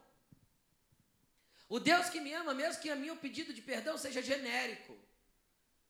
[1.68, 4.96] O Deus que me ama, mesmo que o meu pedido de perdão seja genérico.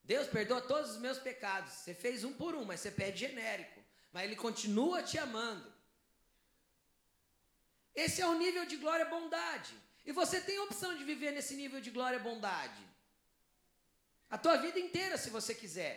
[0.02, 1.72] Deus perdoa todos os meus pecados.
[1.74, 3.80] Você fez um por um, mas você pede genérico.
[4.12, 5.77] Mas Ele continua te amando.
[8.04, 9.74] Esse é o nível de glória e bondade.
[10.06, 12.82] E você tem a opção de viver nesse nível de glória e bondade.
[14.30, 15.94] A tua vida inteira, se você quiser.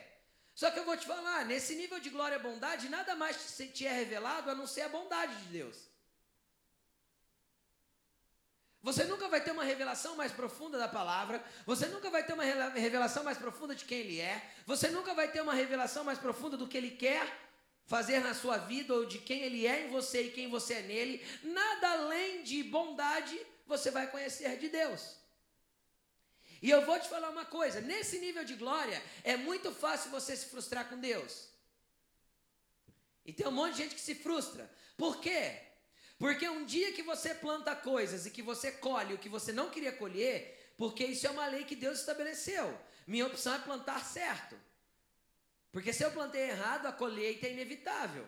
[0.56, 3.86] Só que eu vou te falar, nesse nível de glória e bondade, nada mais te
[3.86, 5.78] é revelado a não ser a bondade de Deus.
[8.82, 12.44] Você nunca vai ter uma revelação mais profunda da palavra, você nunca vai ter uma
[12.44, 14.36] revelação mais profunda de quem Ele é,
[14.66, 17.51] você nunca vai ter uma revelação mais profunda do que Ele quer
[17.86, 20.82] fazer na sua vida ou de quem Ele é em você e quem você é
[20.82, 21.26] nele.
[21.44, 25.18] Nada além de bondade você vai conhecer de Deus.
[26.62, 30.36] E eu vou te falar uma coisa: nesse nível de glória, é muito fácil você
[30.36, 31.50] se frustrar com Deus.
[33.26, 34.70] E tem um monte de gente que se frustra.
[34.98, 35.60] Por quê?
[36.18, 39.70] Porque um dia que você planta coisas e que você colhe o que você não
[39.70, 42.80] queria colher, porque isso é uma lei que Deus estabeleceu.
[43.08, 44.56] Minha opção é plantar certo.
[45.72, 48.28] Porque se eu plantei errado, a colheita é inevitável.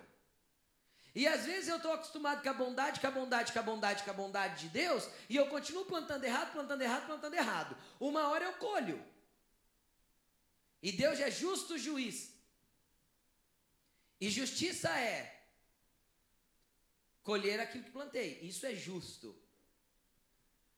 [1.15, 4.03] E às vezes eu estou acostumado com a bondade, com a bondade, com a bondade,
[4.03, 7.77] com a bondade de Deus, e eu continuo plantando errado, plantando errado, plantando errado.
[7.99, 9.03] Uma hora eu colho.
[10.81, 12.33] E Deus é justo juiz.
[14.19, 15.41] E justiça é
[17.23, 18.39] colher aquilo que plantei.
[18.41, 19.37] Isso é justo.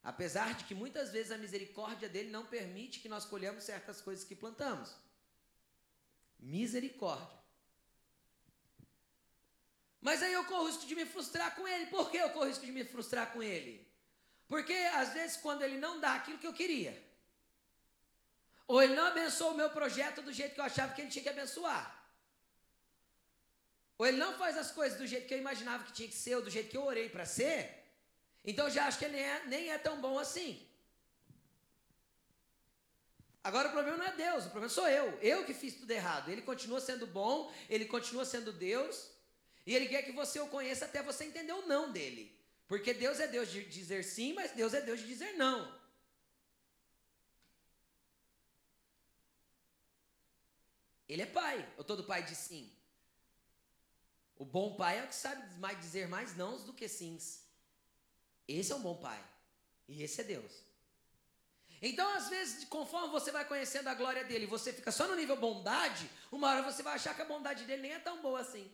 [0.02, 4.24] Apesar de que muitas vezes a misericórdia dele não permite que nós colhamos certas coisas
[4.24, 4.94] que plantamos.
[6.38, 7.36] Misericórdia.
[10.00, 11.86] Mas aí eu corro o risco de me frustrar com ele.
[11.86, 13.86] Por que eu corro o risco de me frustrar com ele?
[14.46, 17.02] Porque às vezes quando ele não dá aquilo que eu queria,
[18.68, 21.22] ou ele não abençoa o meu projeto do jeito que eu achava que ele tinha
[21.22, 21.84] que abençoar,
[23.98, 26.36] ou ele não faz as coisas do jeito que eu imaginava que tinha que ser,
[26.36, 27.84] ou do jeito que eu orei para ser,
[28.44, 30.65] então eu já acho que ele é, nem é tão bom assim.
[33.46, 35.06] Agora o problema não é Deus, o problema sou eu.
[35.20, 36.28] Eu que fiz tudo errado.
[36.28, 39.08] Ele continua sendo bom, ele continua sendo Deus,
[39.64, 42.36] e ele quer que você o conheça até você entender o não dele.
[42.66, 45.80] Porque Deus é Deus de dizer sim, mas Deus é Deus de dizer não.
[51.08, 52.68] Ele é pai, ou todo pai diz sim.
[54.36, 57.44] O bom pai é o que sabe mais dizer mais nãos do que sims.
[58.48, 59.24] Esse é um bom pai.
[59.86, 60.65] E esse é Deus.
[61.82, 65.36] Então, às vezes, conforme você vai conhecendo a glória dele, você fica só no nível
[65.36, 68.70] bondade, uma hora você vai achar que a bondade dele nem é tão boa assim.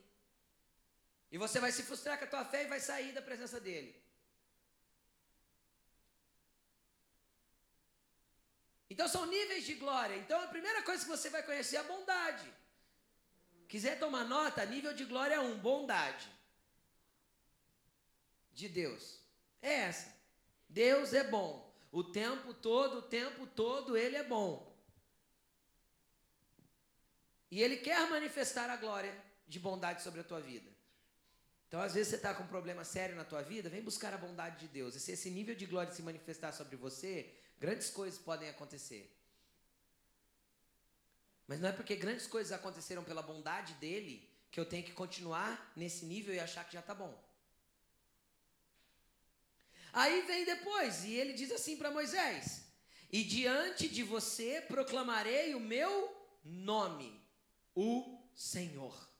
[1.30, 4.00] E você vai se frustrar com a tua fé e vai sair da presença dele.
[8.88, 10.16] Então são níveis de glória.
[10.16, 12.52] Então a primeira coisa que você vai conhecer é a bondade.
[13.66, 16.30] Quiser tomar nota, nível de glória 1, bondade.
[18.52, 19.18] De Deus.
[19.62, 20.14] É essa.
[20.68, 21.71] Deus é bom.
[21.92, 24.74] O tempo todo, o tempo todo, Ele é bom.
[27.50, 29.14] E Ele quer manifestar a glória
[29.46, 30.72] de bondade sobre a tua vida.
[31.68, 34.18] Então, às vezes, você está com um problema sério na tua vida, vem buscar a
[34.18, 34.94] bondade de Deus.
[34.94, 39.14] E se esse nível de glória se manifestar sobre você, grandes coisas podem acontecer.
[41.46, 45.72] Mas não é porque grandes coisas aconteceram pela bondade dele que eu tenho que continuar
[45.76, 47.14] nesse nível e achar que já está bom.
[49.92, 52.64] Aí vem depois, e ele diz assim para Moisés:
[53.10, 57.20] E diante de você proclamarei o meu nome,
[57.74, 59.10] o Senhor.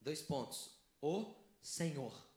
[0.00, 0.78] Dois pontos.
[1.00, 2.28] O Senhor.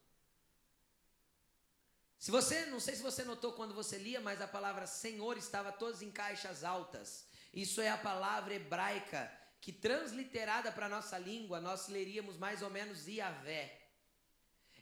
[2.17, 5.71] Se você, não sei se você notou quando você lia, mas a palavra Senhor estava
[5.71, 7.25] todas em caixas altas.
[7.51, 12.69] Isso é a palavra hebraica que transliterada para a nossa língua, nós leríamos mais ou
[12.69, 13.80] menos Iavé.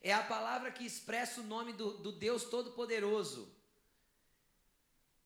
[0.02, 3.54] É a palavra que expressa o nome do, do Deus Todo-Poderoso,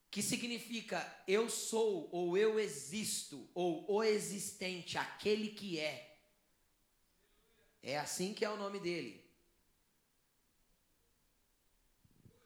[0.09, 6.17] que significa eu sou, ou eu existo, ou o existente, aquele que é.
[7.81, 9.23] É assim que é o nome dele.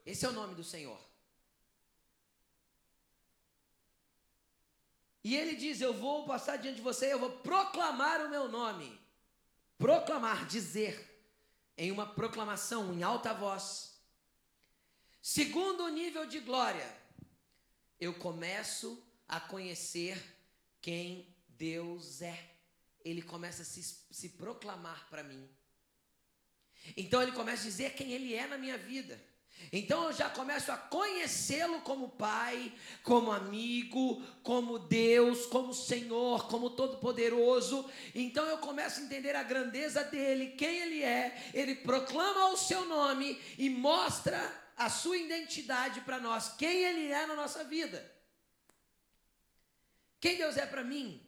[0.05, 0.99] Esse é o nome do Senhor.
[5.23, 8.99] E ele diz: Eu vou passar diante de você, eu vou proclamar o meu nome.
[9.77, 11.06] Proclamar, dizer,
[11.77, 14.01] em uma proclamação em alta voz.
[15.21, 16.89] Segundo o nível de glória,
[17.99, 20.21] eu começo a conhecer
[20.81, 22.57] quem Deus é
[23.09, 25.49] ele começa a se, se proclamar para mim.
[26.95, 29.21] Então ele começa a dizer quem ele é na minha vida.
[29.71, 36.69] Então eu já começo a conhecê-lo como Pai, como amigo, como Deus, como Senhor, como
[36.69, 37.89] Todo-Poderoso.
[38.15, 41.49] Então eu começo a entender a grandeza dele, quem ele é.
[41.53, 44.39] Ele proclama o seu nome e mostra
[44.77, 48.15] a sua identidade para nós, quem ele é na nossa vida.
[50.19, 51.21] Quem Deus é para mim?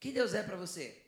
[0.00, 1.03] Quem Deus é para você?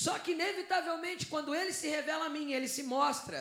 [0.00, 3.38] Só que, inevitavelmente, quando ele se revela a mim, ele se mostra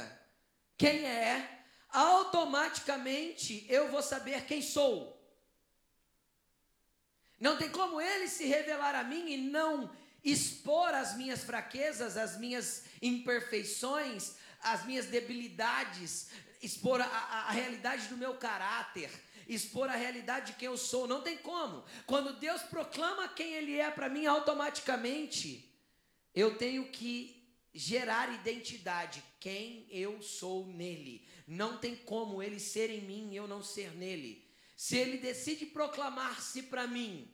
[0.78, 5.17] quem é, automaticamente eu vou saber quem sou.
[7.39, 9.89] Não tem como ele se revelar a mim e não
[10.22, 16.28] expor as minhas fraquezas, as minhas imperfeições, as minhas debilidades,
[16.62, 19.10] expor a, a, a realidade do meu caráter
[19.48, 21.08] expor a realidade de quem eu sou.
[21.08, 21.84] Não tem como.
[22.06, 25.68] Quando Deus proclama quem Ele é para mim, automaticamente
[26.39, 27.39] eu tenho que
[27.73, 31.28] gerar identidade, quem eu sou nele.
[31.47, 34.47] Não tem como ele ser em mim e eu não ser nele.
[34.75, 37.30] Se ele decide proclamar-se para mim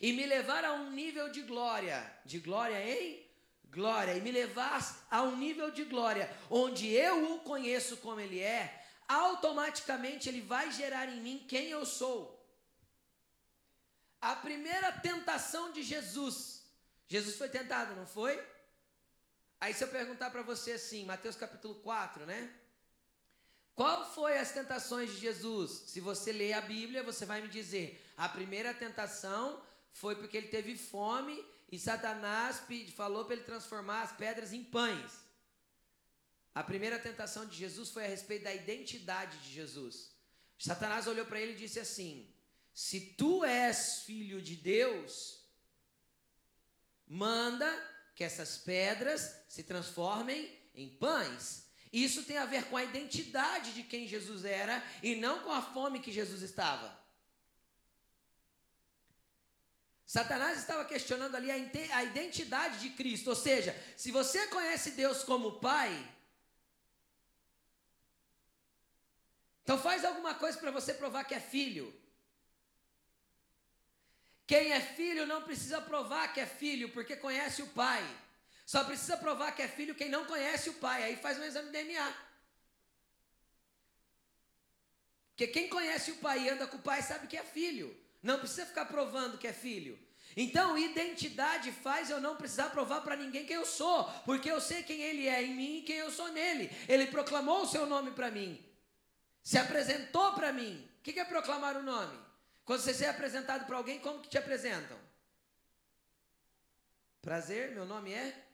[0.00, 3.26] e me levar a um nível de glória, de glória em
[3.70, 8.40] glória, e me levar a um nível de glória onde eu o conheço como ele
[8.40, 12.34] é, automaticamente ele vai gerar em mim quem eu sou.
[14.20, 16.55] A primeira tentação de Jesus
[17.08, 18.42] Jesus foi tentado, não foi?
[19.60, 22.52] Aí se eu perguntar para você assim, Mateus capítulo 4, né?
[23.74, 25.84] Qual foi as tentações de Jesus?
[25.86, 30.48] Se você ler a Bíblia, você vai me dizer, a primeira tentação foi porque ele
[30.48, 32.62] teve fome e Satanás
[32.94, 35.12] falou para ele transformar as pedras em pães.
[36.54, 40.10] A primeira tentação de Jesus foi a respeito da identidade de Jesus.
[40.58, 42.26] Satanás olhou para ele e disse assim:
[42.72, 45.45] Se tu és filho de Deus,
[47.06, 47.66] manda
[48.14, 51.66] que essas pedras se transformem em pães.
[51.92, 55.62] Isso tem a ver com a identidade de quem Jesus era e não com a
[55.62, 57.06] fome que Jesus estava.
[60.04, 65.58] Satanás estava questionando ali a identidade de Cristo, ou seja, se você conhece Deus como
[65.58, 66.14] Pai,
[69.62, 71.92] então faz alguma coisa para você provar que é filho.
[74.46, 78.04] Quem é filho não precisa provar que é filho, porque conhece o pai.
[78.64, 81.02] Só precisa provar que é filho quem não conhece o pai.
[81.02, 82.14] Aí faz um exame de DNA.
[85.30, 87.94] Porque quem conhece o pai e anda com o pai sabe que é filho.
[88.22, 89.98] Não precisa ficar provando que é filho.
[90.36, 94.82] Então, identidade faz eu não precisar provar para ninguém quem eu sou, porque eu sei
[94.82, 96.70] quem ele é em mim e quem eu sou nele.
[96.88, 98.62] Ele proclamou o seu nome para mim,
[99.42, 100.88] se apresentou para mim.
[100.98, 102.25] O que é proclamar o nome?
[102.66, 104.98] Quando você é apresentado para alguém, como que te apresentam?
[107.22, 108.44] Prazer, meu nome é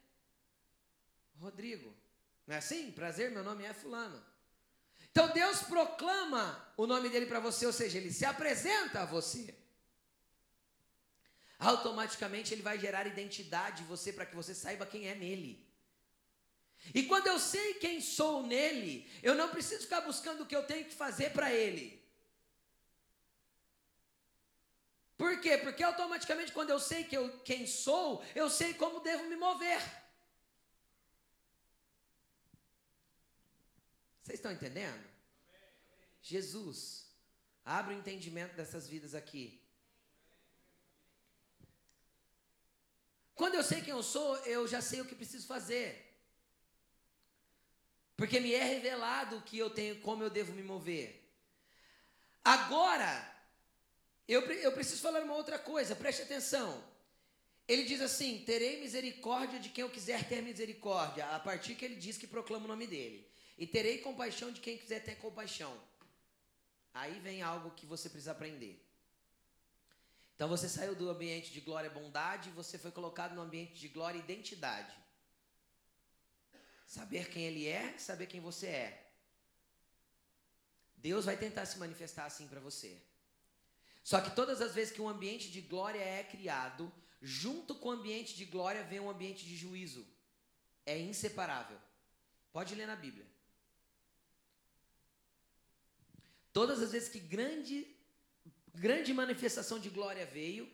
[1.40, 1.96] Rodrigo.
[2.46, 2.92] Não é assim?
[2.92, 4.22] Prazer, meu nome é Fulano.
[5.11, 9.55] Então Deus proclama o nome dele para você, ou seja, ele se apresenta a você.
[11.59, 15.66] Automaticamente ele vai gerar identidade em você para que você saiba quem é nele.
[16.94, 20.66] E quando eu sei quem sou nele, eu não preciso ficar buscando o que eu
[20.66, 22.02] tenho que fazer para ele.
[25.22, 25.56] Por quê?
[25.56, 29.80] Porque automaticamente quando eu sei que eu, quem sou, eu sei como devo me mover.
[34.20, 35.08] Vocês estão entendendo?
[36.20, 37.06] Jesus,
[37.64, 39.64] abre o entendimento dessas vidas aqui.
[43.37, 46.20] Quando eu sei quem eu sou, eu já sei o que preciso fazer.
[48.16, 51.32] Porque me é revelado o que eu tenho, como eu devo me mover.
[52.44, 53.32] Agora,
[54.28, 56.82] eu, eu preciso falar uma outra coisa, preste atenção.
[57.66, 61.96] Ele diz assim: terei misericórdia de quem eu quiser ter misericórdia, a partir que ele
[61.96, 63.28] diz que proclama o nome dele.
[63.58, 65.78] E terei compaixão de quem quiser ter compaixão.
[66.94, 68.82] Aí vem algo que você precisa aprender.
[70.35, 73.88] Então você saiu do ambiente de glória e bondade você foi colocado no ambiente de
[73.88, 74.92] glória e identidade.
[76.87, 79.12] Saber quem ele é, saber quem você é.
[80.96, 83.00] Deus vai tentar se manifestar assim para você.
[84.03, 87.92] Só que todas as vezes que um ambiente de glória é criado, junto com o
[87.92, 90.07] ambiente de glória vem um ambiente de juízo.
[90.85, 91.79] É inseparável.
[92.53, 93.27] Pode ler na Bíblia.
[96.53, 97.87] Todas as vezes que grande
[98.75, 100.71] grande manifestação de glória veio,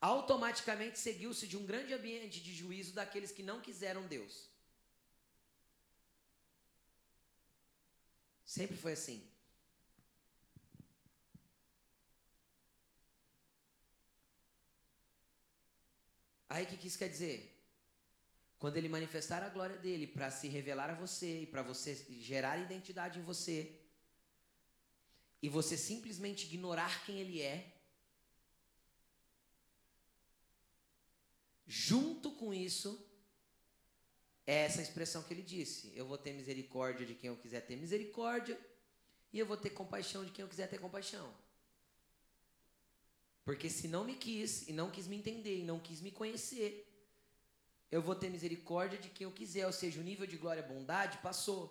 [0.00, 4.48] automaticamente seguiu-se de um grande ambiente de juízo daqueles que não quiseram Deus.
[8.44, 9.22] Sempre foi assim.
[16.48, 17.56] Aí o que, isso quer dizer?
[18.58, 22.58] quando ele manifestar a glória dele para se revelar a você e para você gerar
[22.58, 23.78] identidade em você,
[25.42, 27.74] e você simplesmente ignorar quem ele é,
[31.66, 33.06] junto com isso,
[34.46, 37.76] é essa expressão que ele disse: Eu vou ter misericórdia de quem eu quiser ter
[37.76, 38.58] misericórdia,
[39.32, 41.32] e eu vou ter compaixão de quem eu quiser ter compaixão.
[43.46, 46.70] Porque se não me quis, e não quis me entender, e não quis me conhecer,
[47.92, 50.68] eu vou ter misericórdia de quem eu quiser, ou seja, o nível de glória e
[50.74, 51.62] bondade passou.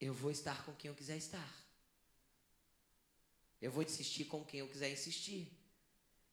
[0.00, 1.52] Eu vou estar com quem eu quiser estar.
[3.60, 5.52] Eu vou insistir com quem eu quiser insistir.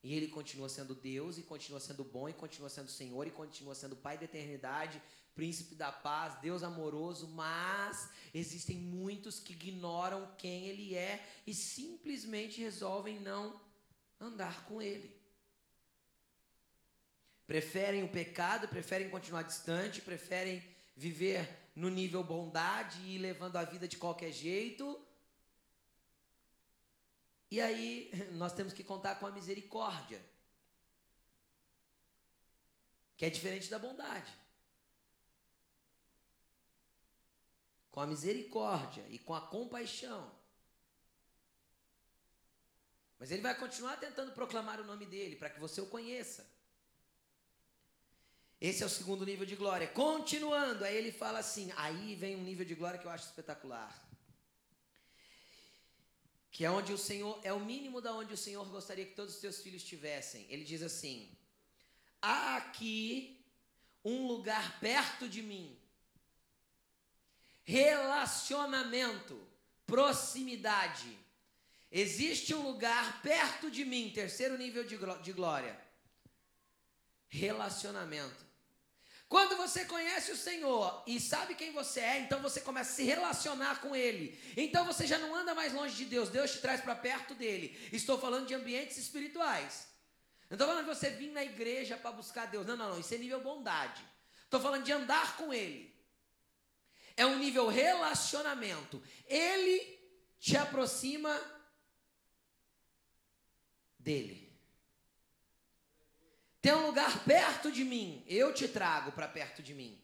[0.04, 3.74] E Ele continua sendo Deus, e continua sendo bom, e continua sendo Senhor, e continua
[3.74, 5.02] sendo Pai da eternidade,
[5.36, 12.62] Príncipe da paz, Deus amoroso, mas existem muitos que ignoram quem Ele é e simplesmente
[12.62, 13.62] resolvem não
[14.20, 15.14] andar com Ele.
[17.46, 20.64] Preferem o pecado, preferem continuar distante, preferem
[20.96, 25.06] viver no nível bondade e levando a vida de qualquer jeito,
[27.52, 30.22] e aí nós temos que contar com a misericórdia,
[33.18, 34.32] que é diferente da bondade.
[37.96, 40.22] Com a misericórdia e com a compaixão.
[43.18, 46.46] Mas ele vai continuar tentando proclamar o nome dele para que você o conheça.
[48.60, 49.88] Esse é o segundo nível de glória.
[49.88, 53.94] Continuando, aí ele fala assim: aí vem um nível de glória que eu acho espetacular
[56.56, 59.34] que é onde o Senhor é o mínimo da onde o Senhor gostaria que todos
[59.36, 60.46] os seus filhos tivessem.
[60.50, 61.30] Ele diz assim:
[62.22, 63.46] há aqui
[64.06, 65.78] um lugar perto de mim.
[67.66, 69.36] Relacionamento,
[69.86, 71.18] proximidade.
[71.92, 75.80] Existe um lugar perto de mim, terceiro nível de glória.
[77.28, 78.46] Relacionamento.
[79.28, 83.04] Quando você conhece o Senhor e sabe quem você é, então você começa a se
[83.04, 84.40] relacionar com Ele.
[84.56, 87.76] Então você já não anda mais longe de Deus, Deus te traz para perto dele.
[87.92, 89.88] Estou falando de ambientes espirituais.
[90.50, 92.68] Não estou falando de você vir na igreja para buscar Deus.
[92.68, 93.00] Não, não, não.
[93.00, 94.04] Isso é nível bondade.
[94.44, 95.95] Estou falando de andar com Ele.
[97.18, 99.02] É um nível relacionamento.
[99.28, 100.00] Ele
[100.40, 101.40] te aproxima
[104.00, 104.46] dele.
[106.62, 110.02] Tem um lugar perto de mim, eu te trago para perto de mim.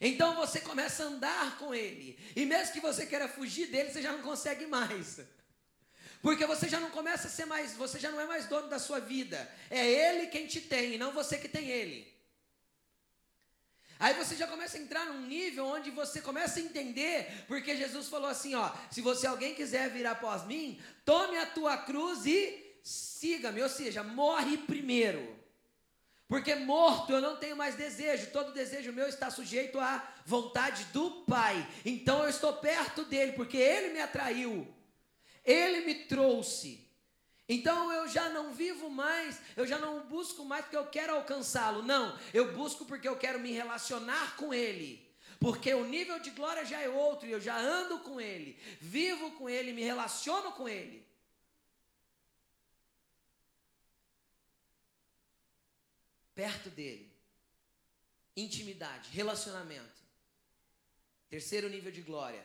[0.00, 2.18] Então você começa a andar com ele.
[2.34, 5.20] E mesmo que você queira fugir dele, você já não consegue mais.
[6.22, 8.78] Porque você já não começa a ser mais, você já não é mais dono da
[8.78, 9.50] sua vida.
[9.70, 12.15] É ele quem te tem, e não você que tem ele.
[13.98, 18.08] Aí você já começa a entrar num nível onde você começa a entender, porque Jesus
[18.08, 22.78] falou assim, ó, se você alguém quiser vir após mim, tome a tua cruz e
[22.82, 25.36] siga-me, ou seja, morre primeiro.
[26.28, 31.22] Porque morto eu não tenho mais desejo, todo desejo meu está sujeito à vontade do
[31.22, 31.66] Pai.
[31.84, 34.66] Então eu estou perto dele, porque ele me atraiu,
[35.44, 36.85] ele me trouxe.
[37.48, 41.82] Então eu já não vivo mais, eu já não busco mais porque eu quero alcançá-lo.
[41.82, 45.06] Não, eu busco porque eu quero me relacionar com ele.
[45.38, 49.32] Porque o nível de glória já é outro, e eu já ando com ele, vivo
[49.32, 51.06] com ele, me relaciono com ele.
[56.36, 57.10] perto dele.
[58.36, 60.02] Intimidade, relacionamento.
[61.30, 62.44] Terceiro nível de glória.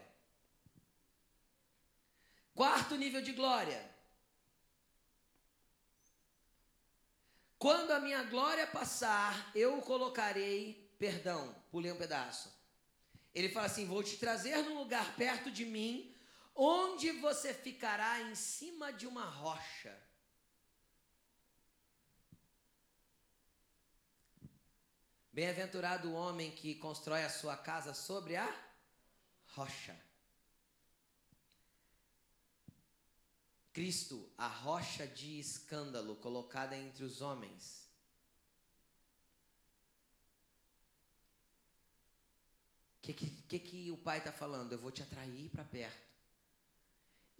[2.55, 3.79] Quarto nível de glória.
[7.61, 12.51] Quando a minha glória passar, eu colocarei, perdão, pulei um pedaço.
[13.35, 16.11] Ele fala assim: Vou te trazer num lugar perto de mim,
[16.55, 19.95] onde você ficará em cima de uma rocha.
[25.31, 28.51] Bem-aventurado o homem que constrói a sua casa sobre a
[29.49, 29.95] rocha.
[33.73, 37.89] Cristo, a rocha de escândalo colocada entre os homens.
[42.97, 44.73] O que, que, que, o pai está falando?
[44.73, 46.11] Eu vou te atrair para perto.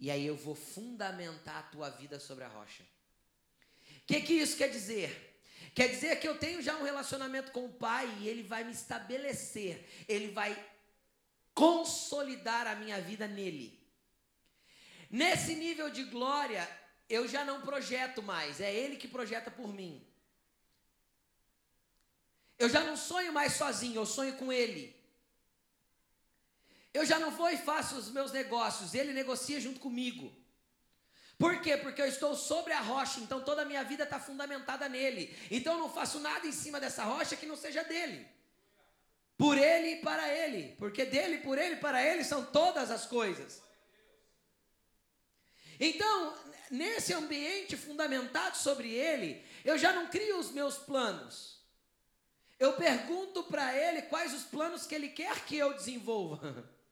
[0.00, 2.82] E aí eu vou fundamentar a tua vida sobre a rocha.
[2.82, 5.32] O que, que isso quer dizer?
[5.74, 8.72] Quer dizer que eu tenho já um relacionamento com o Pai e Ele vai me
[8.72, 10.52] estabelecer, Ele vai
[11.54, 13.81] consolidar a minha vida nele.
[15.12, 16.66] Nesse nível de glória,
[17.06, 20.02] eu já não projeto mais, é Ele que projeta por mim.
[22.58, 24.96] Eu já não sonho mais sozinho, eu sonho com Ele.
[26.94, 30.34] Eu já não vou e faço os meus negócios, Ele negocia junto comigo.
[31.38, 31.76] Por quê?
[31.76, 35.36] Porque eu estou sobre a rocha, então toda a minha vida está fundamentada nele.
[35.50, 38.26] Então eu não faço nada em cima dessa rocha que não seja dele.
[39.36, 40.76] Por ele e para ele.
[40.78, 43.60] Porque dele, por ele e para ele são todas as coisas.
[45.84, 46.38] Então,
[46.70, 51.60] nesse ambiente fundamentado sobre ele, eu já não crio os meus planos.
[52.56, 56.72] Eu pergunto para ele quais os planos que ele quer que eu desenvolva.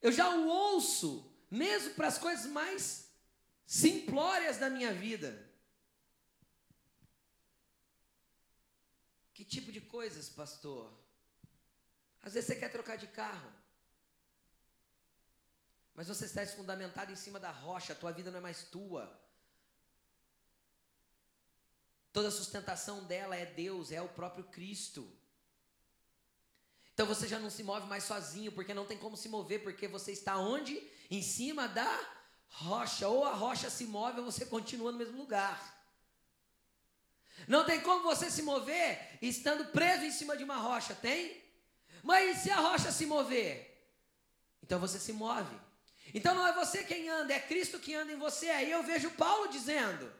[0.00, 3.10] Eu já o ouço, mesmo para as coisas mais
[3.66, 5.50] simplórias da minha vida.
[9.34, 10.88] Que tipo de coisas, pastor?
[12.22, 13.57] Às vezes você quer trocar de carro.
[15.98, 19.20] Mas você está fundamentado em cima da rocha, a tua vida não é mais tua.
[22.12, 25.12] Toda a sustentação dela é Deus, é o próprio Cristo.
[26.94, 29.88] Então você já não se move mais sozinho, porque não tem como se mover, porque
[29.88, 30.80] você está onde?
[31.10, 31.90] Em cima da
[32.46, 33.08] rocha.
[33.08, 35.84] Ou a rocha se move ou você continua no mesmo lugar.
[37.48, 41.42] Não tem como você se mover estando preso em cima de uma rocha, tem?
[42.04, 43.90] Mas e se a rocha se mover?
[44.62, 45.66] Então você se move.
[46.14, 48.48] Então não é você quem anda, é Cristo que anda em você.
[48.50, 50.10] Aí eu vejo Paulo dizendo: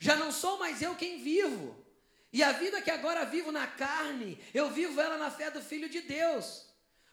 [0.00, 1.84] Já não sou mais eu quem vivo.
[2.32, 5.88] E a vida que agora vivo na carne, eu vivo ela na fé do Filho
[5.88, 6.66] de Deus.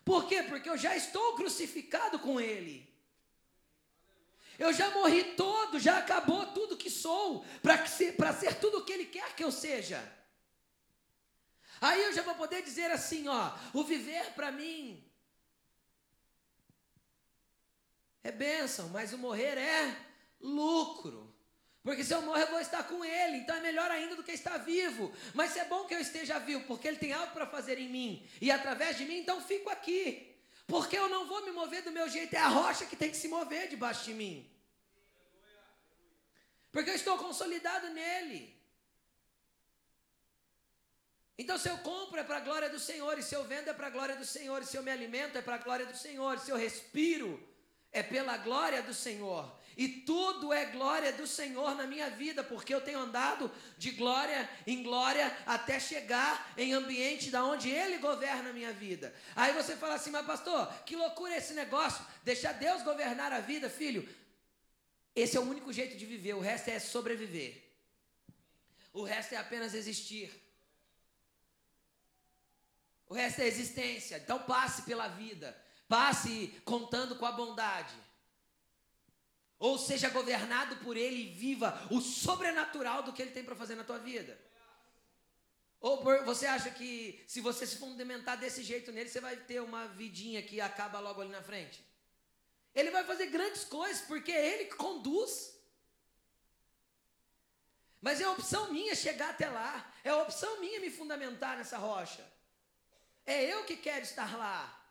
[0.04, 0.44] Por quê?
[0.44, 2.94] Porque eu já estou crucificado com Ele.
[4.58, 8.94] Eu já morri todo, já acabou tudo que sou, para ser, ser tudo o que
[8.94, 10.02] Ele quer que eu seja.
[11.82, 15.04] Aí eu já vou poder dizer assim: ó, o viver para mim
[18.26, 19.96] é bênção, mas o morrer é
[20.42, 21.32] lucro.
[21.84, 24.32] Porque se eu morrer, eu vou estar com Ele, então é melhor ainda do que
[24.32, 25.14] estar vivo.
[25.36, 28.28] Mas é bom que eu esteja vivo, porque Ele tem algo para fazer em mim,
[28.42, 30.36] e através de mim, então fico aqui.
[30.66, 33.18] Porque eu não vou me mover do meu jeito, é a rocha que tem que
[33.24, 34.52] se mover debaixo de mim.
[36.72, 38.60] Porque eu estou consolidado nele.
[41.38, 43.74] Então, se eu compro é para a glória do Senhor, e se eu vendo é
[43.74, 45.96] para a glória do Senhor, e se eu me alimento é para a glória do
[45.96, 47.54] Senhor, e se eu respiro
[47.96, 49.50] é pela glória do Senhor.
[49.78, 54.50] E tudo é glória do Senhor na minha vida, porque eu tenho andado de glória
[54.68, 59.16] em glória até chegar em ambiente da onde Ele governa a minha vida.
[59.34, 63.70] Aí você fala assim, mas pastor, que loucura esse negócio, deixar Deus governar a vida,
[63.70, 64.08] filho.
[65.16, 67.64] Esse é o único jeito de viver, o resto é sobreviver.
[68.92, 70.30] O resto é apenas existir.
[73.08, 74.18] O resto é existência.
[74.18, 75.65] Então passe pela vida.
[75.88, 77.96] Passe contando com a bondade.
[79.58, 83.76] Ou seja governado por Ele e viva o sobrenatural do que Ele tem para fazer
[83.76, 84.40] na tua vida.
[85.80, 89.88] Ou você acha que se você se fundamentar desse jeito nele, você vai ter uma
[89.88, 91.86] vidinha que acaba logo ali na frente?
[92.74, 95.56] Ele vai fazer grandes coisas, porque é Ele que conduz.
[98.02, 99.94] Mas é opção minha chegar até lá.
[100.04, 102.24] É opção minha me fundamentar nessa rocha.
[103.26, 104.85] É eu que quero estar lá.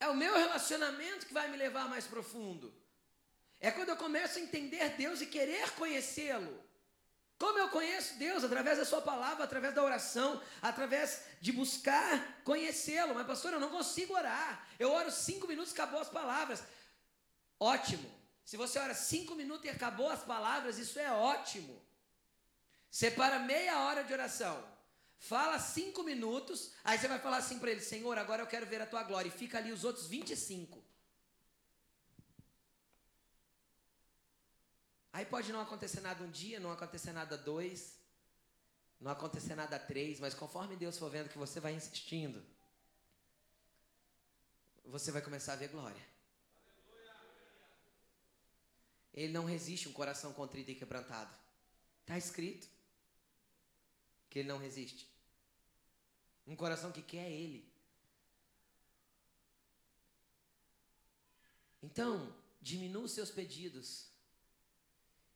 [0.00, 2.74] É o meu relacionamento que vai me levar mais profundo.
[3.60, 6.58] É quando eu começo a entender Deus e querer conhecê-lo.
[7.38, 8.42] Como eu conheço Deus?
[8.42, 13.14] Através da Sua palavra, através da oração, através de buscar conhecê-lo.
[13.14, 14.66] Mas, pastor, eu não consigo orar.
[14.78, 16.62] Eu oro cinco minutos e acabou as palavras.
[17.58, 18.10] Ótimo.
[18.44, 21.80] Se você ora cinco minutos e acabou as palavras, isso é ótimo.
[22.90, 24.69] Separa meia hora de oração.
[25.20, 28.80] Fala cinco minutos, aí você vai falar assim para ele: Senhor, agora eu quero ver
[28.80, 29.28] a tua glória.
[29.28, 30.82] E fica ali os outros 25.
[35.12, 37.98] Aí pode não acontecer nada um dia, não acontecer nada dois,
[38.98, 42.42] não acontecer nada três, mas conforme Deus for vendo que você vai insistindo,
[44.84, 46.02] você vai começar a ver glória.
[49.12, 51.34] Ele não resiste um coração contrito e quebrantado.
[52.00, 52.68] Está escrito
[54.30, 55.09] que ele não resiste.
[56.50, 57.64] Um coração que quer Ele.
[61.80, 64.10] Então, diminua os seus pedidos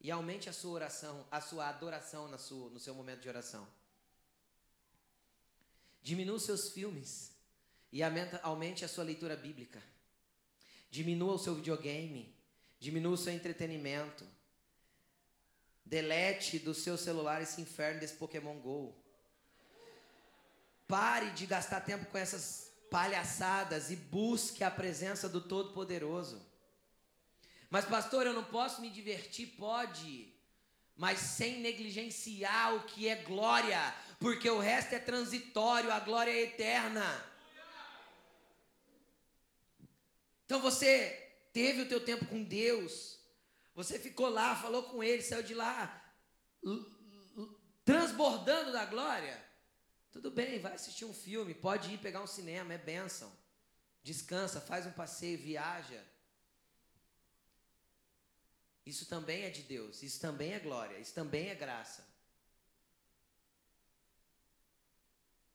[0.01, 3.65] e aumente a sua oração, a sua adoração na sua, no seu momento de oração.
[6.03, 7.31] Diminua os seus filmes
[7.93, 8.03] e
[8.43, 9.81] aumente a sua leitura bíblica.
[10.91, 12.35] Diminua o seu videogame,
[12.81, 14.27] diminua o seu entretenimento.
[15.85, 19.04] Delete do seu celular esse inferno desse Pokémon GO.
[20.95, 26.41] Pare de gastar tempo com essas palhaçadas e busque a presença do Todo-Poderoso.
[27.69, 29.57] Mas, pastor, eu não posso me divertir?
[29.59, 30.33] Pode,
[30.97, 36.43] mas sem negligenciar o que é glória, porque o resto é transitório, a glória é
[36.43, 37.05] eterna.
[40.45, 43.19] Então você teve o teu tempo com Deus,
[43.75, 46.15] você ficou lá, falou com Ele, saiu de lá
[47.85, 49.54] transbordando da glória.
[50.15, 53.37] Tudo bem, vai assistir um filme, pode ir pegar um cinema, é bênção.
[54.01, 56.01] Descansa, faz um passeio, viaja.
[58.87, 62.07] Isso também é de Deus, isso também é glória, isso também é graça.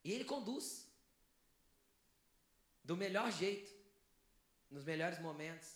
[0.03, 0.86] E Ele conduz
[2.84, 3.72] do melhor jeito,
[4.70, 5.70] nos melhores momentos,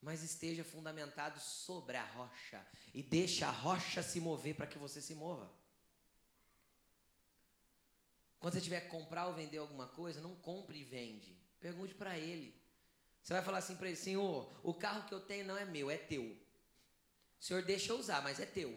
[0.00, 5.02] mas esteja fundamentado sobre a rocha e deixe a rocha se mover para que você
[5.02, 5.59] se mova.
[8.40, 11.36] Quando você tiver que comprar ou vender alguma coisa, não compre e vende.
[11.60, 12.58] Pergunte para ele.
[13.22, 15.90] Você vai falar assim para ele: Senhor, o carro que eu tenho não é meu,
[15.90, 16.24] é teu.
[16.24, 18.70] O Senhor deixa eu usar, mas é teu.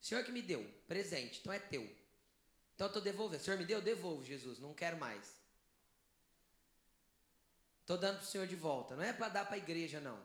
[0.00, 1.82] O Senhor que me deu, presente, então é teu.
[2.74, 3.40] Então eu estou devolvendo.
[3.40, 5.38] O Senhor me deu, devolvo, Jesus, não quero mais.
[7.82, 8.96] Estou dando para o Senhor de volta.
[8.96, 10.20] Não é para dar para a igreja, não.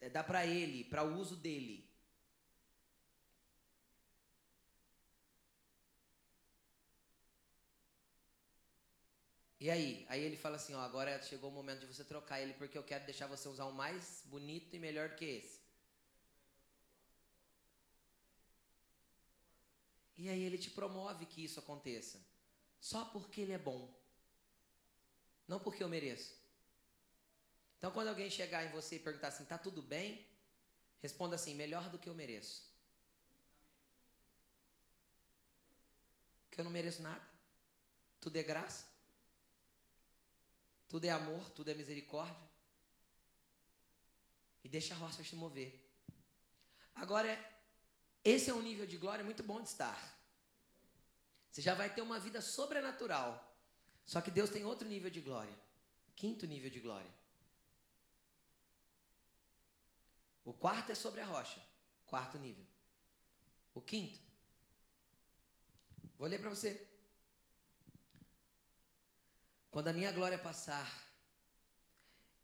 [0.00, 1.88] É dar para Ele, para o uso dele.
[9.64, 10.04] E aí?
[10.10, 12.82] Aí ele fala assim, ó, agora chegou o momento de você trocar ele porque eu
[12.82, 15.58] quero deixar você usar um mais bonito e melhor do que esse.
[20.18, 22.20] E aí ele te promove que isso aconteça.
[22.78, 23.90] Só porque ele é bom.
[25.48, 26.34] Não porque eu mereço.
[27.78, 30.26] Então quando alguém chegar em você e perguntar assim, tá tudo bem?
[31.00, 32.70] Responda assim, melhor do que eu mereço.
[36.48, 37.26] Porque eu não mereço nada.
[38.20, 38.93] Tudo é graça.
[40.94, 42.48] Tudo é amor, tudo é misericórdia.
[44.62, 45.84] E deixa a rocha se mover.
[46.94, 47.36] Agora,
[48.22, 50.16] esse é um nível de glória muito bom de estar.
[51.50, 53.58] Você já vai ter uma vida sobrenatural.
[54.06, 55.58] Só que Deus tem outro nível de glória.
[56.14, 57.10] Quinto nível de glória.
[60.44, 61.60] O quarto é sobre a rocha.
[62.06, 62.64] Quarto nível.
[63.74, 64.20] O quinto.
[66.16, 66.88] Vou ler para você.
[69.74, 70.88] Quando a minha glória passar,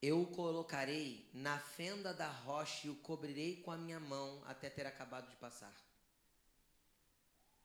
[0.03, 4.69] eu o colocarei na fenda da rocha e o cobrirei com a minha mão até
[4.69, 5.73] ter acabado de passar.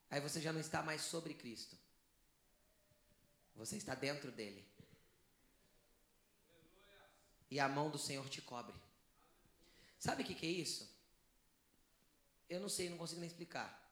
[0.07, 1.75] Aí você já não está mais sobre Cristo.
[3.55, 4.63] Você está dentro dele.
[7.49, 8.75] E a mão do Senhor te cobre.
[9.97, 10.87] Sabe o que, que é isso?
[12.47, 13.84] Eu não sei, não consigo nem explicar.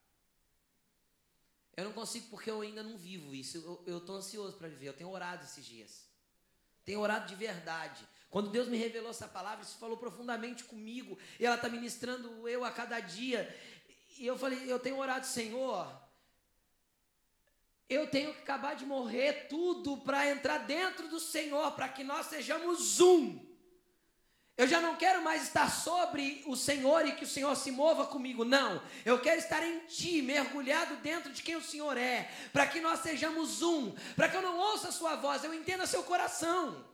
[1.75, 3.81] Eu não consigo porque eu ainda não vivo isso.
[3.85, 4.89] Eu estou ansioso para viver.
[4.89, 6.07] Eu tenho orado esses dias.
[6.85, 8.07] Tenho orado de verdade.
[8.29, 11.17] Quando Deus me revelou essa palavra, isso falou profundamente comigo.
[11.39, 13.47] E ela está ministrando eu a cada dia.
[14.17, 16.01] E eu falei, eu tenho orado, Senhor.
[17.89, 22.27] Eu tenho que acabar de morrer tudo para entrar dentro do Senhor, para que nós
[22.27, 23.52] sejamos um.
[24.55, 28.05] Eu já não quero mais estar sobre o Senhor e que o Senhor se mova
[28.05, 28.79] comigo, não.
[29.03, 32.99] Eu quero estar em Ti, mergulhado dentro de quem o Senhor é, para que nós
[32.99, 36.85] sejamos um, para que eu não ouça a Sua voz, eu entenda seu coração,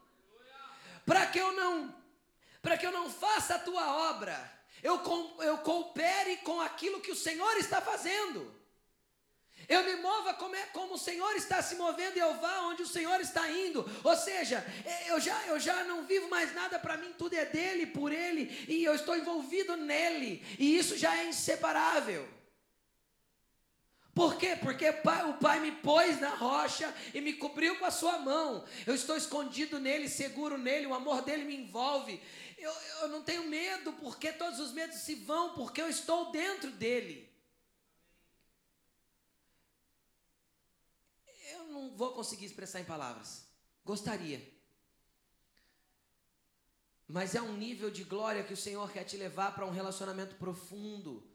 [1.05, 1.93] para que eu não,
[2.61, 5.01] para que eu não faça a Tua obra, eu,
[5.39, 8.58] eu coopere com aquilo que o Senhor está fazendo.
[9.69, 12.81] Eu me mova como, é, como o Senhor está se movendo e eu vá onde
[12.81, 13.87] o Senhor está indo.
[14.03, 17.45] Ou seja, é, eu já, eu já não vivo mais nada para mim, tudo é
[17.45, 22.27] dele, por ele, e eu estou envolvido nele, e isso já é inseparável.
[24.15, 24.57] Por quê?
[24.59, 28.65] Porque o Pai me pôs na rocha e me cobriu com a sua mão.
[28.87, 32.19] Eu estou escondido nele, seguro nele, o amor dele me envolve.
[32.57, 36.71] Eu, eu não tenho medo, porque todos os medos se vão, porque eu estou dentro
[36.71, 37.28] dele.
[41.69, 43.45] Não vou conseguir expressar em palavras.
[43.85, 44.59] Gostaria.
[47.07, 50.35] Mas é um nível de glória que o Senhor quer te levar para um relacionamento
[50.35, 51.27] profundo.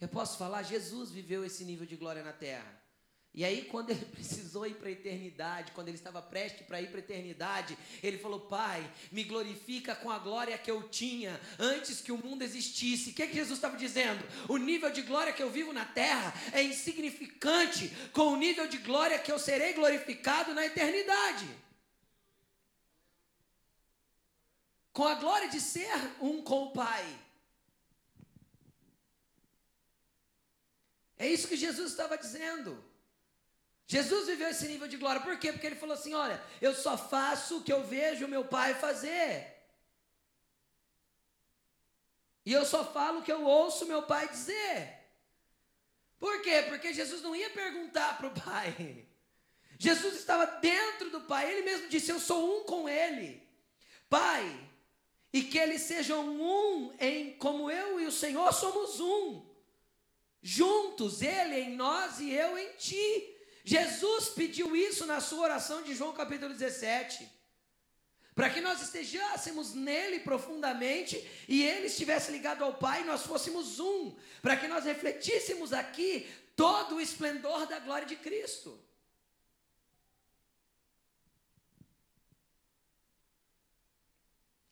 [0.00, 2.81] Eu posso falar, Jesus viveu esse nível de glória na terra.
[3.34, 6.88] E aí, quando ele precisou ir para a eternidade, quando ele estava prestes para ir
[6.88, 12.00] para a eternidade, ele falou: Pai, me glorifica com a glória que eu tinha antes
[12.00, 13.10] que o mundo existisse.
[13.10, 14.22] O que, que Jesus estava dizendo?
[14.48, 18.78] O nível de glória que eu vivo na terra é insignificante com o nível de
[18.78, 21.48] glória que eu serei glorificado na eternidade.
[24.92, 27.18] Com a glória de ser um com o Pai.
[31.16, 32.91] É isso que Jesus estava dizendo.
[33.92, 35.20] Jesus viveu esse nível de glória.
[35.20, 35.52] Por quê?
[35.52, 39.30] Porque ele falou assim: olha, eu só faço o que eu vejo meu pai fazer.
[42.46, 44.98] E eu só falo o que eu ouço meu pai dizer.
[46.18, 46.64] Por quê?
[46.68, 49.06] Porque Jesus não ia perguntar para o pai.
[49.78, 51.52] Jesus estava dentro do pai.
[51.52, 53.46] Ele mesmo disse: Eu sou um com ele.
[54.08, 54.70] Pai,
[55.34, 59.44] e que eles sejam um em como eu e o Senhor somos um.
[60.40, 63.31] Juntos, ele em nós e eu em ti.
[63.64, 67.28] Jesus pediu isso na sua oração de João capítulo 17.
[68.34, 73.78] Para que nós estejamos nele profundamente e ele estivesse ligado ao Pai e nós fôssemos
[73.78, 74.16] um.
[74.40, 78.78] Para que nós refletíssemos aqui todo o esplendor da glória de Cristo.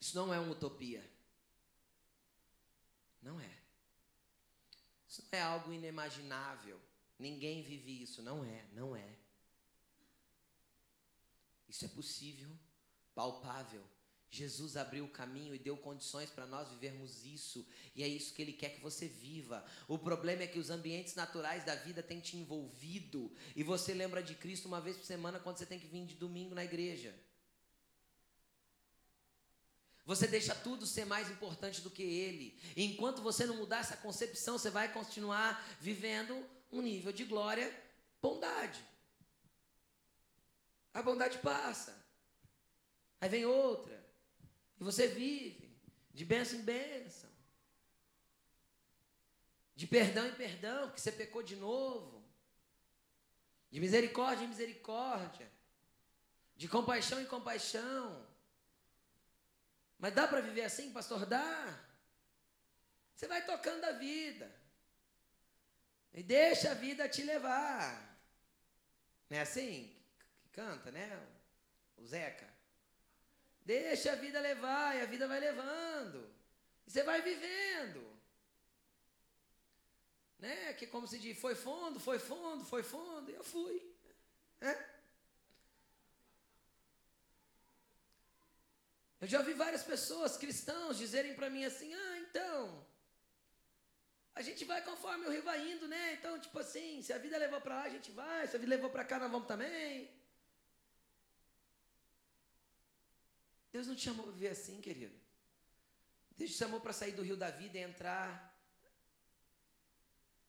[0.01, 1.09] Isso não é uma utopia.
[3.23, 3.51] Não é.
[5.07, 6.81] Isso não é algo inimaginável.
[7.21, 8.23] Ninguém vive isso.
[8.23, 9.17] Não é, não é.
[11.69, 12.51] Isso é possível,
[13.15, 13.85] palpável.
[14.31, 17.67] Jesus abriu o caminho e deu condições para nós vivermos isso,
[17.97, 19.65] e é isso que Ele quer que você viva.
[19.89, 24.23] O problema é que os ambientes naturais da vida têm te envolvido, e você lembra
[24.23, 27.13] de Cristo uma vez por semana quando você tem que vir de domingo na igreja.
[30.07, 32.59] Você deixa tudo ser mais importante do que Ele.
[32.77, 37.73] E enquanto você não mudar essa concepção, você vai continuar vivendo um nível de glória,
[38.21, 38.85] bondade.
[40.93, 41.97] A bondade passa.
[43.21, 43.99] Aí vem outra.
[44.79, 45.77] E você vive
[46.13, 47.31] de bênção em bênção.
[49.75, 52.23] De perdão em perdão, que você pecou de novo.
[53.71, 55.51] De misericórdia em misericórdia.
[56.57, 58.27] De compaixão em compaixão.
[59.99, 61.25] Mas dá para viver assim, pastor?
[61.27, 61.79] Dá.
[63.15, 64.60] Você vai tocando a vida.
[66.13, 68.19] E deixa a vida te levar.
[69.29, 69.95] Não é assim
[70.43, 71.27] que canta, né?
[71.97, 72.49] O Zeca.
[73.65, 76.29] Deixa a vida levar e a vida vai levando.
[76.87, 78.11] E você vai vivendo.
[80.39, 80.73] Né?
[80.73, 83.95] Que como se diz, foi fundo, foi fundo, foi fundo, e eu fui.
[84.61, 84.91] É?
[89.21, 92.87] Eu já ouvi várias pessoas, cristãos, dizerem para mim assim: ah, então,
[94.35, 96.15] a gente vai conforme o rio vai indo, né?
[96.15, 98.75] Então, tipo assim, se a vida levou para lá, a gente vai, se a vida
[98.75, 100.11] levou para cá, nós vamos também.
[103.73, 105.15] Deus não te chamou para viver assim, querido.
[106.37, 108.51] Deus te chamou para sair do rio da vida e entrar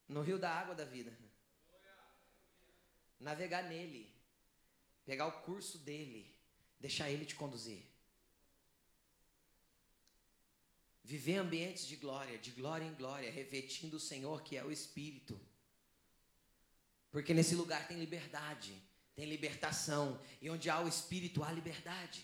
[0.07, 1.15] no rio da água da vida.
[3.19, 4.13] Navegar nele.
[5.05, 6.35] Pegar o curso dele.
[6.79, 7.90] Deixar ele te conduzir.
[11.03, 15.39] Viver ambientes de glória, de glória em glória, revestindo o Senhor que é o Espírito.
[17.11, 18.73] Porque nesse lugar tem liberdade,
[19.15, 20.21] tem libertação.
[20.41, 22.23] E onde há o Espírito, há liberdade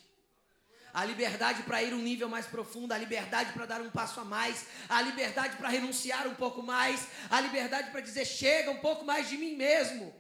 [0.98, 4.26] a liberdade para ir um nível mais profundo, a liberdade para dar um passo a
[4.26, 9.06] mais, a liberdade para renunciar um pouco mais, a liberdade para dizer chega um pouco
[9.06, 10.12] mais de mim mesmo,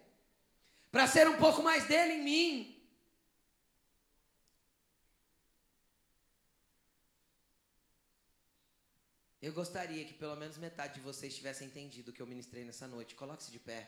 [0.91, 2.76] para ser um pouco mais dele em mim.
[9.47, 12.85] Eu gostaria que pelo menos metade de vocês tivesse entendido o que eu ministrei nessa
[12.85, 13.15] noite.
[13.15, 13.81] Coloque-se de pé.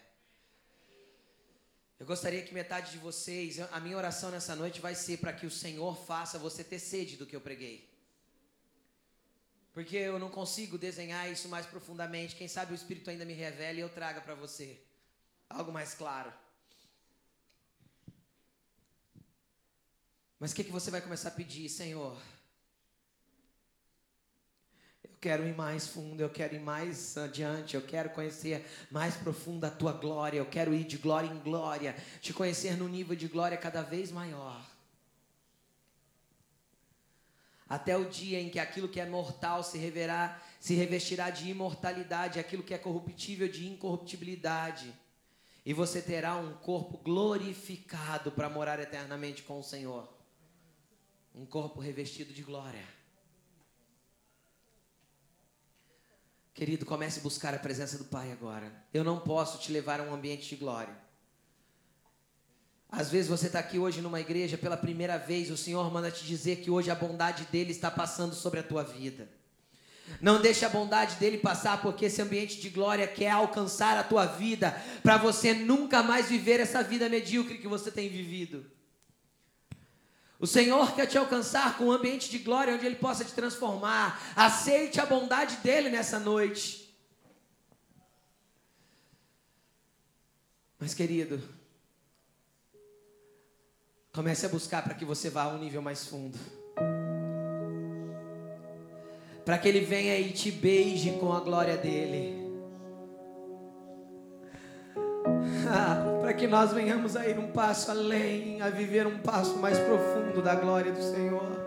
[1.99, 5.45] Eu gostaria que metade de vocês, a minha oração nessa noite vai ser para que
[5.45, 7.77] o Senhor faça você ter sede do que eu preguei.
[9.73, 12.37] Porque eu não consigo desenhar isso mais profundamente.
[12.37, 14.79] Quem sabe o Espírito ainda me revela e eu traga para você
[15.49, 16.31] algo mais claro.
[20.39, 22.17] Mas o que, que você vai começar a pedir, Senhor?
[25.19, 29.69] Quero ir mais fundo, eu quero ir mais adiante, eu quero conhecer mais profundo a
[29.69, 33.57] tua glória, eu quero ir de glória em glória, te conhecer no nível de glória
[33.57, 34.65] cada vez maior.
[37.67, 42.39] Até o dia em que aquilo que é mortal se reverá, se revestirá de imortalidade,
[42.39, 44.91] aquilo que é corruptível de incorruptibilidade.
[45.65, 50.11] E você terá um corpo glorificado para morar eternamente com o Senhor.
[51.35, 52.98] Um corpo revestido de glória.
[56.59, 58.69] Querido, comece a buscar a presença do Pai agora.
[58.93, 60.93] Eu não posso te levar a um ambiente de glória.
[62.89, 66.25] Às vezes você está aqui hoje numa igreja pela primeira vez, o Senhor manda te
[66.25, 69.29] dizer que hoje a bondade dele está passando sobre a tua vida.
[70.19, 74.25] Não deixe a bondade dele passar, porque esse ambiente de glória quer alcançar a tua
[74.25, 78.69] vida, para você nunca mais viver essa vida medíocre que você tem vivido.
[80.39, 84.33] O Senhor quer te alcançar com um ambiente de glória onde Ele possa te transformar.
[84.35, 86.95] Aceite a bondade dEle nessa noite.
[90.79, 91.43] Mas, querido,
[94.13, 96.39] comece a buscar para que você vá a um nível mais fundo.
[99.43, 102.48] Para que Ele venha e te beije com a glória dEle.
[106.21, 110.41] Para que nós venhamos a ir um passo além, a viver um passo mais profundo
[110.41, 111.59] da glória do Senhor.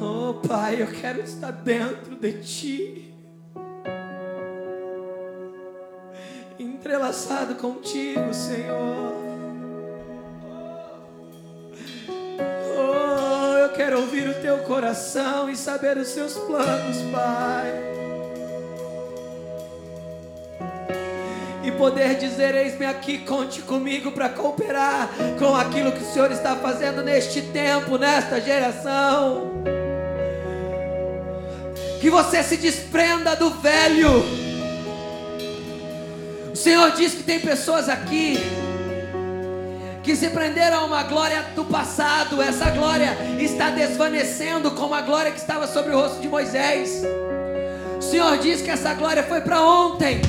[0.00, 3.14] Oh, Pai, eu quero estar dentro de Ti.
[6.58, 9.14] Entrelaçado contigo, Senhor.
[12.78, 18.05] Oh, eu quero ouvir o Teu coração e saber os Seus planos, Pai.
[21.76, 25.08] Poder dizer: Eis-me aqui, conte comigo para cooperar
[25.38, 29.62] com aquilo que o Senhor está fazendo neste tempo, nesta geração.
[32.00, 34.24] Que você se desprenda do velho.
[36.52, 38.38] O Senhor diz que tem pessoas aqui
[40.06, 45.32] que se prenderam a uma glória do passado, essa glória está desvanecendo como a glória
[45.32, 47.02] que estava sobre o rosto de Moisés.
[47.98, 50.20] O Senhor diz que essa glória foi para ontem.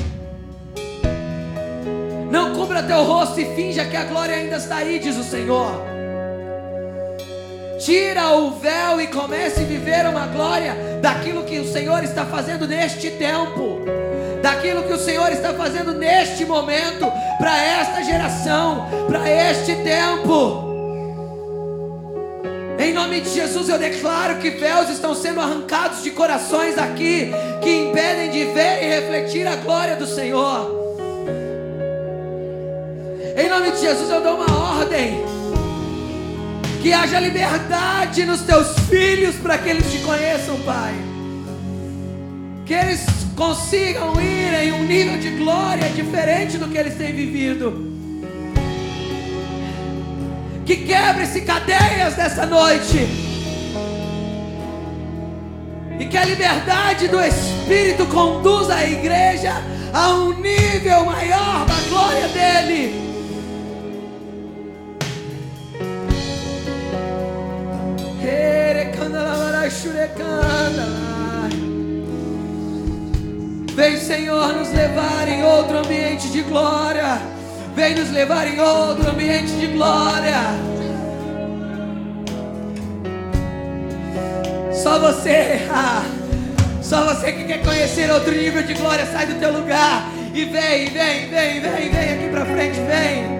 [2.30, 5.72] Não cubra teu rosto e finja que a glória ainda está aí, diz o Senhor.
[7.78, 12.66] Tira o véu e comece a viver uma glória daquilo que o Senhor está fazendo
[12.66, 13.80] neste tempo,
[14.42, 17.06] daquilo que o Senhor está fazendo neste momento,
[17.38, 20.68] para esta geração, para este tempo.
[22.78, 27.30] Em nome de Jesus eu declaro que véus estão sendo arrancados de corações aqui
[27.62, 30.77] que impedem de ver e refletir a glória do Senhor.
[33.58, 35.20] Nome de Jesus eu dou uma ordem.
[36.80, 40.94] Que haja liberdade nos teus filhos para que eles te conheçam, Pai.
[42.64, 43.04] Que eles
[43.34, 47.92] consigam ir em um nível de glória diferente do que eles têm vivido.
[50.64, 53.08] Que quebre-se cadeias nessa noite.
[55.98, 59.54] E que a liberdade do Espírito conduza a igreja
[59.92, 63.07] a um nível maior da glória dele.
[73.78, 77.22] Vem, Senhor, nos levar em outro ambiente de glória.
[77.76, 80.34] Vem nos levar em outro ambiente de glória.
[84.72, 86.02] Só você, ah,
[86.82, 90.86] só você que quer conhecer outro nível de glória, sai do teu lugar e vem,
[90.86, 93.37] vem, vem, vem, vem aqui pra frente, vem.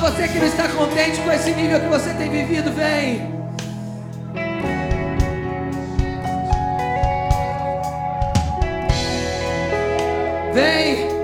[0.00, 3.36] Você que não está contente com esse nível que você tem vivido, vem.
[10.54, 11.17] Vem.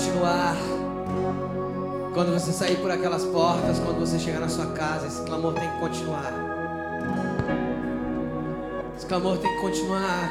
[0.00, 0.56] Continuar.
[2.14, 5.68] Quando você sair por aquelas portas, quando você chegar na sua casa, esse clamor tem
[5.68, 6.32] que continuar.
[8.96, 10.30] Esse clamor tem que continuar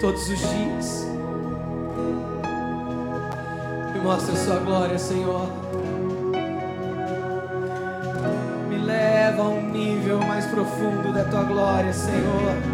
[0.00, 1.06] todos os dias.
[3.92, 5.48] Me mostra a sua glória, Senhor.
[8.68, 12.71] Me leva a um nível mais profundo da tua glória, Senhor.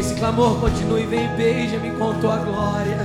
[0.00, 2.96] Esse clamor continue, vem beija-me com tua glória,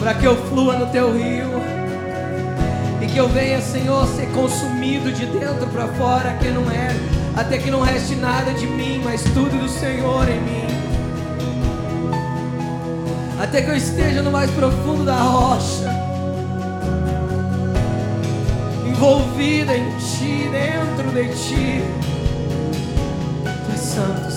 [0.00, 1.48] para que eu flua no teu rio
[3.00, 6.88] e que eu venha, Senhor, ser consumido de dentro para fora, que não é,
[7.36, 10.66] até que não reste nada de mim, mas tudo do Senhor em mim.
[13.40, 15.88] Até que eu esteja no mais profundo da rocha,
[18.86, 21.84] envolvida em ti, dentro de ti.
[23.44, 24.29] Tu és santo.